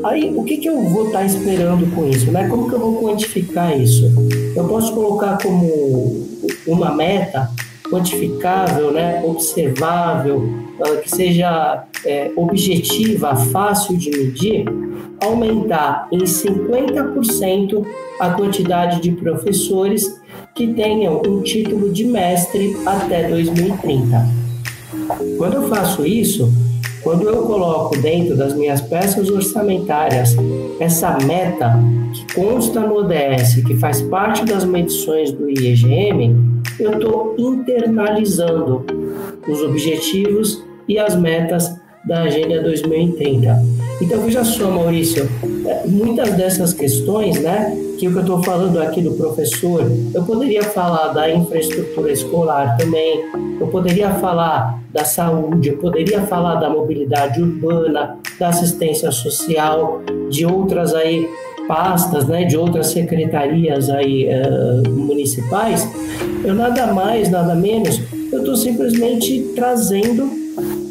Aí, 0.04 0.32
o 0.34 0.44
que, 0.44 0.56
que 0.56 0.68
eu 0.68 0.82
vou 0.84 1.06
estar 1.06 1.24
esperando 1.24 1.94
com 1.94 2.08
isso? 2.08 2.30
Né? 2.30 2.48
Como 2.48 2.68
que 2.68 2.74
eu 2.74 2.78
vou 2.78 3.00
quantificar 3.02 3.78
isso? 3.78 4.10
Eu 4.56 4.66
posso 4.66 4.94
colocar 4.94 5.38
como 5.42 6.26
uma 6.66 6.94
meta 6.94 7.50
quantificável, 7.90 8.92
né, 8.92 9.22
observável, 9.24 10.48
que 11.02 11.10
seja 11.10 11.84
é, 12.04 12.30
objetiva, 12.36 13.34
fácil 13.36 13.96
de 13.96 14.10
medir, 14.10 14.64
aumentar 15.20 16.08
em 16.12 16.18
50% 16.18 17.84
a 18.20 18.30
quantidade 18.30 19.00
de 19.00 19.12
professores 19.12 20.20
que 20.54 20.68
tenham 20.74 21.22
um 21.26 21.42
título 21.42 21.92
de 21.92 22.04
mestre 22.04 22.76
até 22.84 23.28
2030. 23.28 24.26
Quando 25.36 25.54
eu 25.54 25.68
faço 25.68 26.06
isso, 26.06 26.52
quando 27.02 27.28
eu 27.28 27.42
coloco 27.42 27.96
dentro 27.98 28.36
das 28.36 28.54
minhas 28.54 28.80
peças 28.80 29.30
orçamentárias 29.30 30.36
essa 30.80 31.16
meta 31.24 31.78
que 32.12 32.34
consta 32.34 32.80
no 32.80 32.96
ODS, 32.96 33.62
que 33.66 33.76
faz 33.76 34.02
parte 34.02 34.44
das 34.44 34.64
medições 34.64 35.30
do 35.30 35.48
IEGM, 35.48 36.47
eu 36.78 36.92
estou 36.92 37.34
internalizando 37.38 38.84
os 39.46 39.62
objetivos 39.62 40.64
e 40.86 40.98
as 40.98 41.16
metas 41.16 41.76
da 42.04 42.22
Agenda 42.22 42.62
2030. 42.62 43.62
Então, 44.00 44.20
veja 44.20 44.44
só, 44.44 44.70
Maurício, 44.70 45.28
é, 45.66 45.86
muitas 45.86 46.32
dessas 46.34 46.72
questões, 46.72 47.40
né, 47.40 47.76
que 47.98 48.06
eu 48.06 48.20
estou 48.20 48.42
falando 48.42 48.80
aqui 48.80 49.02
do 49.02 49.12
professor, 49.12 49.84
eu 50.14 50.24
poderia 50.24 50.62
falar 50.62 51.08
da 51.08 51.28
infraestrutura 51.30 52.12
escolar 52.12 52.76
também, 52.76 53.24
eu 53.60 53.66
poderia 53.66 54.10
falar 54.14 54.80
da 54.92 55.04
saúde, 55.04 55.70
eu 55.70 55.78
poderia 55.78 56.22
falar 56.22 56.54
da 56.54 56.70
mobilidade 56.70 57.42
urbana, 57.42 58.16
da 58.38 58.48
assistência 58.48 59.10
social, 59.10 60.00
de 60.30 60.46
outras 60.46 60.94
aí 60.94 61.28
pastas, 61.68 62.26
né, 62.26 62.44
de 62.44 62.56
outras 62.56 62.88
secretarias 62.88 63.90
aí 63.90 64.26
uh, 64.26 64.90
municipais, 64.90 65.86
eu 66.42 66.54
nada 66.54 66.92
mais, 66.92 67.30
nada 67.30 67.54
menos, 67.54 68.00
eu 68.32 68.40
estou 68.40 68.56
simplesmente 68.56 69.52
trazendo 69.54 70.28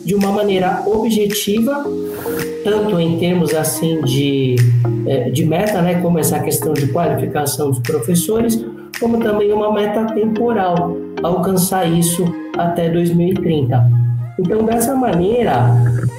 de 0.05 0.15
uma 0.15 0.31
maneira 0.31 0.83
objetiva, 0.85 1.83
tanto 2.63 2.99
em 2.99 3.17
termos 3.17 3.53
assim 3.53 4.01
de, 4.03 4.55
é, 5.05 5.29
de 5.29 5.45
meta, 5.45 5.81
né, 5.81 5.99
como 6.01 6.17
essa 6.17 6.39
questão 6.39 6.71
de 6.71 6.87
qualificação 6.87 7.71
dos 7.71 7.79
professores, 7.79 8.63
como 8.99 9.19
também 9.19 9.51
uma 9.51 9.73
meta 9.73 10.05
temporal, 10.13 10.95
alcançar 11.21 11.85
isso 11.85 12.23
até 12.57 12.89
2030. 12.89 14.06
Então, 14.39 14.63
dessa 14.63 14.95
maneira, 14.95 15.65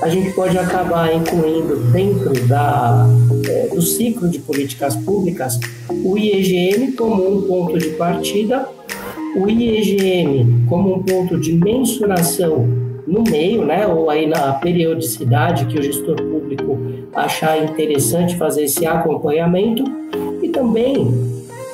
a 0.02 0.08
gente 0.08 0.32
pode 0.32 0.58
acabar 0.58 1.14
incluindo 1.14 1.76
dentro 1.92 2.32
da, 2.48 3.06
é, 3.48 3.68
do 3.68 3.80
ciclo 3.80 4.28
de 4.28 4.40
políticas 4.40 4.96
públicas 4.96 5.58
o 5.88 6.18
IEGM 6.18 6.92
como 6.92 7.32
um 7.32 7.42
ponto 7.42 7.78
de 7.78 7.90
partida, 7.90 8.68
o 9.36 9.48
IEGM 9.48 10.66
como 10.68 10.96
um 10.96 11.02
ponto 11.02 11.38
de 11.38 11.52
mensuração 11.52 12.66
no 13.06 13.22
meio, 13.22 13.64
né, 13.64 13.86
ou 13.86 14.10
aí 14.10 14.26
na 14.26 14.52
periodicidade 14.54 15.66
que 15.66 15.78
o 15.78 15.82
gestor 15.82 16.16
público 16.16 16.78
achar 17.14 17.62
interessante 17.62 18.36
fazer 18.36 18.64
esse 18.64 18.84
acompanhamento 18.84 19.84
e 20.42 20.48
também 20.48 20.96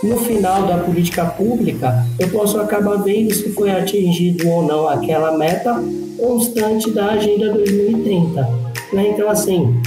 no 0.02 0.16
final 0.18 0.66
da 0.66 0.76
política 0.76 1.24
pública 1.24 2.06
eu 2.18 2.28
posso 2.28 2.60
acabar 2.60 2.96
vendo 3.02 3.34
se 3.34 3.50
foi 3.50 3.70
atingido 3.70 4.48
ou 4.48 4.62
não 4.62 4.86
aquela 4.86 5.36
meta 5.36 5.82
constante 6.16 6.90
da 6.90 7.10
Agenda 7.10 7.52
2030. 7.52 8.42
Né? 8.92 9.08
Então, 9.08 9.28
assim, 9.28 9.80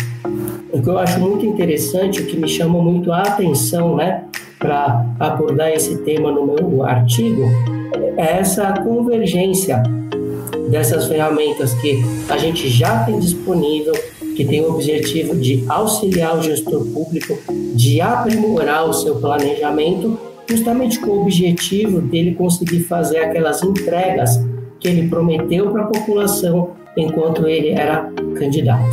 o 0.72 0.82
que 0.82 0.90
eu 0.90 0.98
acho 0.98 1.20
muito 1.20 1.46
interessante, 1.46 2.22
o 2.22 2.26
que 2.26 2.38
me 2.38 2.48
chama 2.48 2.82
muito 2.82 3.12
a 3.12 3.22
atenção, 3.22 3.96
né, 3.96 4.26
para 4.60 5.06
abordar 5.20 5.70
esse 5.72 5.98
tema 6.00 6.32
no 6.32 6.46
meu 6.46 6.84
artigo, 6.84 7.44
é 8.18 8.40
essa 8.40 8.74
convergência 8.74 9.82
dessas 10.70 11.06
ferramentas 11.08 11.74
que 11.76 12.04
a 12.28 12.38
gente 12.38 12.68
já 12.68 13.04
tem 13.04 13.20
disponível, 13.20 13.94
que 14.36 14.44
tem 14.44 14.62
o 14.62 14.70
objetivo 14.70 15.36
de 15.36 15.64
auxiliar 15.68 16.38
o 16.38 16.44
gestor 16.44 16.86
público, 16.88 17.38
de 17.74 18.02
aprimorar 18.02 18.88
o 18.88 18.94
seu 18.94 19.16
planejamento, 19.16 20.20
justamente 20.48 21.00
com 21.00 21.12
o 21.12 21.22
objetivo 21.22 22.02
dele 22.02 22.36
conseguir 22.36 22.82
fazer 22.82 23.20
aquelas 23.20 23.64
entregas 23.64 24.40
que 24.80 24.88
ele 24.88 25.08
prometeu 25.08 25.72
para 25.72 25.84
a 25.84 25.88
população 25.88 26.72
enquanto 26.96 27.48
ele 27.48 27.70
era 27.70 28.12
candidato. 28.38 28.90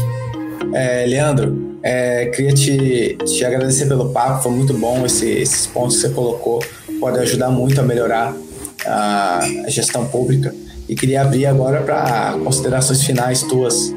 É, 0.73 1.07
Leandro, 1.07 1.79
é, 1.83 2.27
queria 2.27 2.53
te, 2.53 3.17
te 3.25 3.45
agradecer 3.45 3.87
pelo 3.87 4.11
papo, 4.11 4.43
foi 4.43 4.53
muito 4.53 4.75
bom 4.75 5.05
esse, 5.05 5.29
esses 5.29 5.67
pontos 5.67 5.97
que 5.97 6.03
você 6.03 6.15
colocou, 6.15 6.63
pode 7.01 7.19
ajudar 7.19 7.51
muito 7.51 7.81
a 7.81 7.85
melhorar 7.85 8.35
a, 8.87 9.39
a 9.39 9.69
gestão 9.69 10.07
pública. 10.07 10.55
E 10.89 10.95
queria 10.95 11.23
abrir 11.23 11.47
agora 11.47 11.81
para 11.81 12.37
considerações 12.45 13.03
finais 13.03 13.43
tuas. 13.43 13.95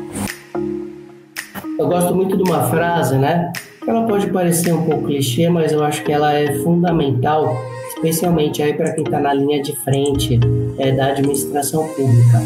Eu 1.77 1.87
gosto 1.87 2.15
muito 2.15 2.37
de 2.37 2.43
uma 2.43 2.69
frase, 2.69 3.17
né? 3.17 3.51
Ela 3.85 4.05
pode 4.05 4.27
parecer 4.27 4.73
um 4.73 4.83
pouco 4.83 5.07
clichê, 5.07 5.49
mas 5.49 5.71
eu 5.71 5.83
acho 5.83 6.03
que 6.03 6.11
ela 6.11 6.33
é 6.33 6.53
fundamental, 6.59 7.57
especialmente 7.89 8.61
aí 8.61 8.73
para 8.73 8.91
quem 8.93 9.03
está 9.03 9.19
na 9.19 9.33
linha 9.33 9.61
de 9.61 9.75
frente 9.83 10.39
é, 10.77 10.91
da 10.91 11.07
administração 11.07 11.87
pública. 11.89 12.41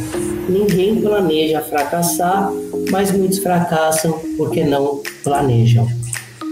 Ninguém 0.50 1.02
planeja 1.02 1.62
fracassar, 1.62 2.52
mas 2.90 3.12
muitos 3.12 3.40
fracassam 3.40 4.20
porque 4.38 4.64
não 4.64 5.02
planejam. 5.24 5.88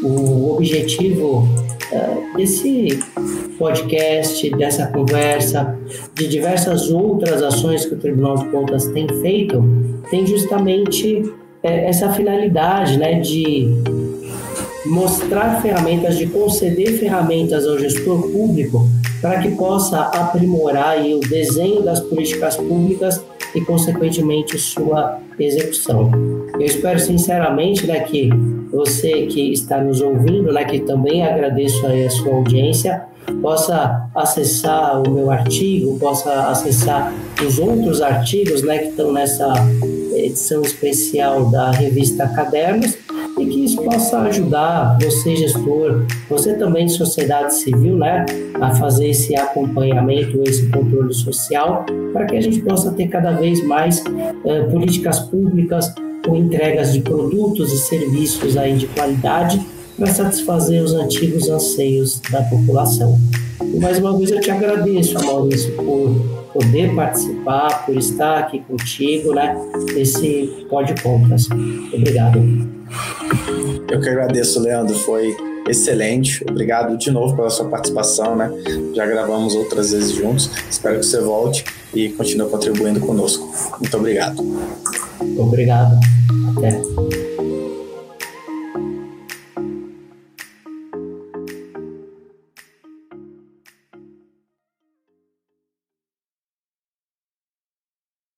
O 0.04 0.56
objetivo 0.56 1.40
uh, 1.92 2.38
desse 2.38 3.00
podcast, 3.58 4.50
dessa 4.52 4.88
conversa, 4.88 5.78
de 6.14 6.28
diversas 6.28 6.90
outras 6.90 7.42
ações 7.42 7.86
que 7.86 7.96
o 7.96 7.98
Tribunal 7.98 8.38
de 8.38 8.46
Contas 8.46 8.88
tem 8.88 9.08
feito, 9.22 9.62
tem 10.10 10.26
justamente 10.26 11.16
uh, 11.16 11.34
essa 11.62 12.10
finalidade 12.14 12.98
né, 12.98 13.20
de 13.20 13.68
mostrar 14.86 15.62
ferramentas, 15.62 16.18
de 16.18 16.28
conceder 16.28 16.98
ferramentas 16.98 17.68
ao 17.68 17.78
gestor 17.78 18.22
público 18.32 18.88
para 19.22 19.42
que 19.42 19.52
possa 19.56 20.00
aprimorar 20.00 21.00
o 21.00 21.20
desenho 21.20 21.82
das 21.82 22.00
políticas 22.00 22.56
públicas 22.56 23.24
e, 23.54 23.62
consequentemente, 23.62 24.58
sua 24.58 25.20
execução. 25.38 26.12
Eu 26.54 26.66
espero 26.66 27.00
sinceramente 27.00 27.88
né, 27.88 28.02
que 28.02 28.30
você 28.72 29.26
que 29.28 29.52
está 29.54 29.82
nos 29.82 30.02
ouvindo, 30.02 30.52
né, 30.52 30.64
que 30.66 30.80
também 30.80 31.26
agradeço 31.26 31.86
aí 31.88 32.06
a 32.06 32.10
sua 32.10 32.34
audiência, 32.34 33.06
possa 33.42 34.10
acessar 34.16 35.02
o 35.02 35.10
meu 35.10 35.32
artigo, 35.32 35.98
possa 36.00 36.50
acessar 36.50 37.14
os 37.46 37.60
outros 37.60 38.02
artigos 38.02 38.64
né, 38.64 38.80
que 38.80 38.88
estão 38.90 39.12
nessa 39.12 39.54
edição 40.14 40.62
especial 40.62 41.50
da 41.50 41.72
revista 41.72 42.28
Cadernos 42.28 42.98
e 43.38 43.46
que 43.46 43.66
isso 43.66 43.82
possa 43.84 44.20
ajudar 44.22 44.98
você, 45.02 45.36
gestor, 45.36 46.06
você 46.30 46.54
também 46.56 46.86
de 46.86 46.94
sociedade 46.94 47.54
civil, 47.56 47.98
né, 47.98 48.26
a 48.60 48.72
fazer 48.72 49.10
esse 49.10 49.36
acompanhamento, 49.36 50.42
esse 50.44 50.68
controle 50.70 51.14
social, 51.14 51.86
para 52.14 52.26
que 52.26 52.36
a 52.36 52.42
gente 52.42 52.62
possa 52.62 52.92
ter 52.92 53.08
cada 53.08 53.32
vez 53.32 53.64
mais 53.66 54.04
eh, 54.46 54.62
políticas 54.64 55.20
públicas 55.20 55.94
com 56.26 56.36
entregas 56.36 56.94
de 56.94 57.02
produtos 57.02 57.72
e 57.72 57.78
serviços 57.78 58.58
aí 58.58 58.76
de 58.76 58.88
qualidade 58.88 59.60
para 59.98 60.08
satisfazer 60.08 60.82
os 60.84 60.94
antigos 60.94 61.50
anseios 61.50 62.22
da 62.32 62.42
população. 62.44 63.20
E 63.62 63.80
mais 63.80 64.00
uma 64.00 64.18
vez 64.18 64.32
eu 64.32 64.40
te 64.40 64.50
agradeço, 64.50 65.14
Maurício, 65.26 65.74
por 65.74 66.40
poder 66.54 66.96
participar, 66.96 67.86
por 67.86 67.96
estar 67.96 68.40
aqui 68.40 68.60
contigo, 68.60 69.34
né, 69.34 69.56
nesse 69.94 70.66
Pode 70.70 71.00
Compras. 71.02 71.48
Obrigado. 71.94 72.79
Eu 73.90 74.00
que 74.00 74.10
agradeço, 74.10 74.60
Leandro. 74.60 74.96
Foi 75.00 75.36
excelente. 75.68 76.44
Obrigado 76.50 76.98
de 76.98 77.12
novo 77.12 77.36
pela 77.36 77.50
sua 77.50 77.68
participação, 77.68 78.36
né? 78.36 78.52
Já 78.96 79.06
gravamos 79.06 79.56
outras 79.56 79.92
vezes 79.92 80.12
juntos. 80.12 80.50
Espero 80.70 81.00
que 81.00 81.06
você 81.06 81.20
volte 81.20 81.64
e 81.94 82.10
continue 82.10 82.50
contribuindo 82.50 83.00
conosco. 83.00 83.52
Muito 83.80 83.96
obrigado. 83.98 84.44
Obrigado. 85.38 86.00
Até. 86.56 86.99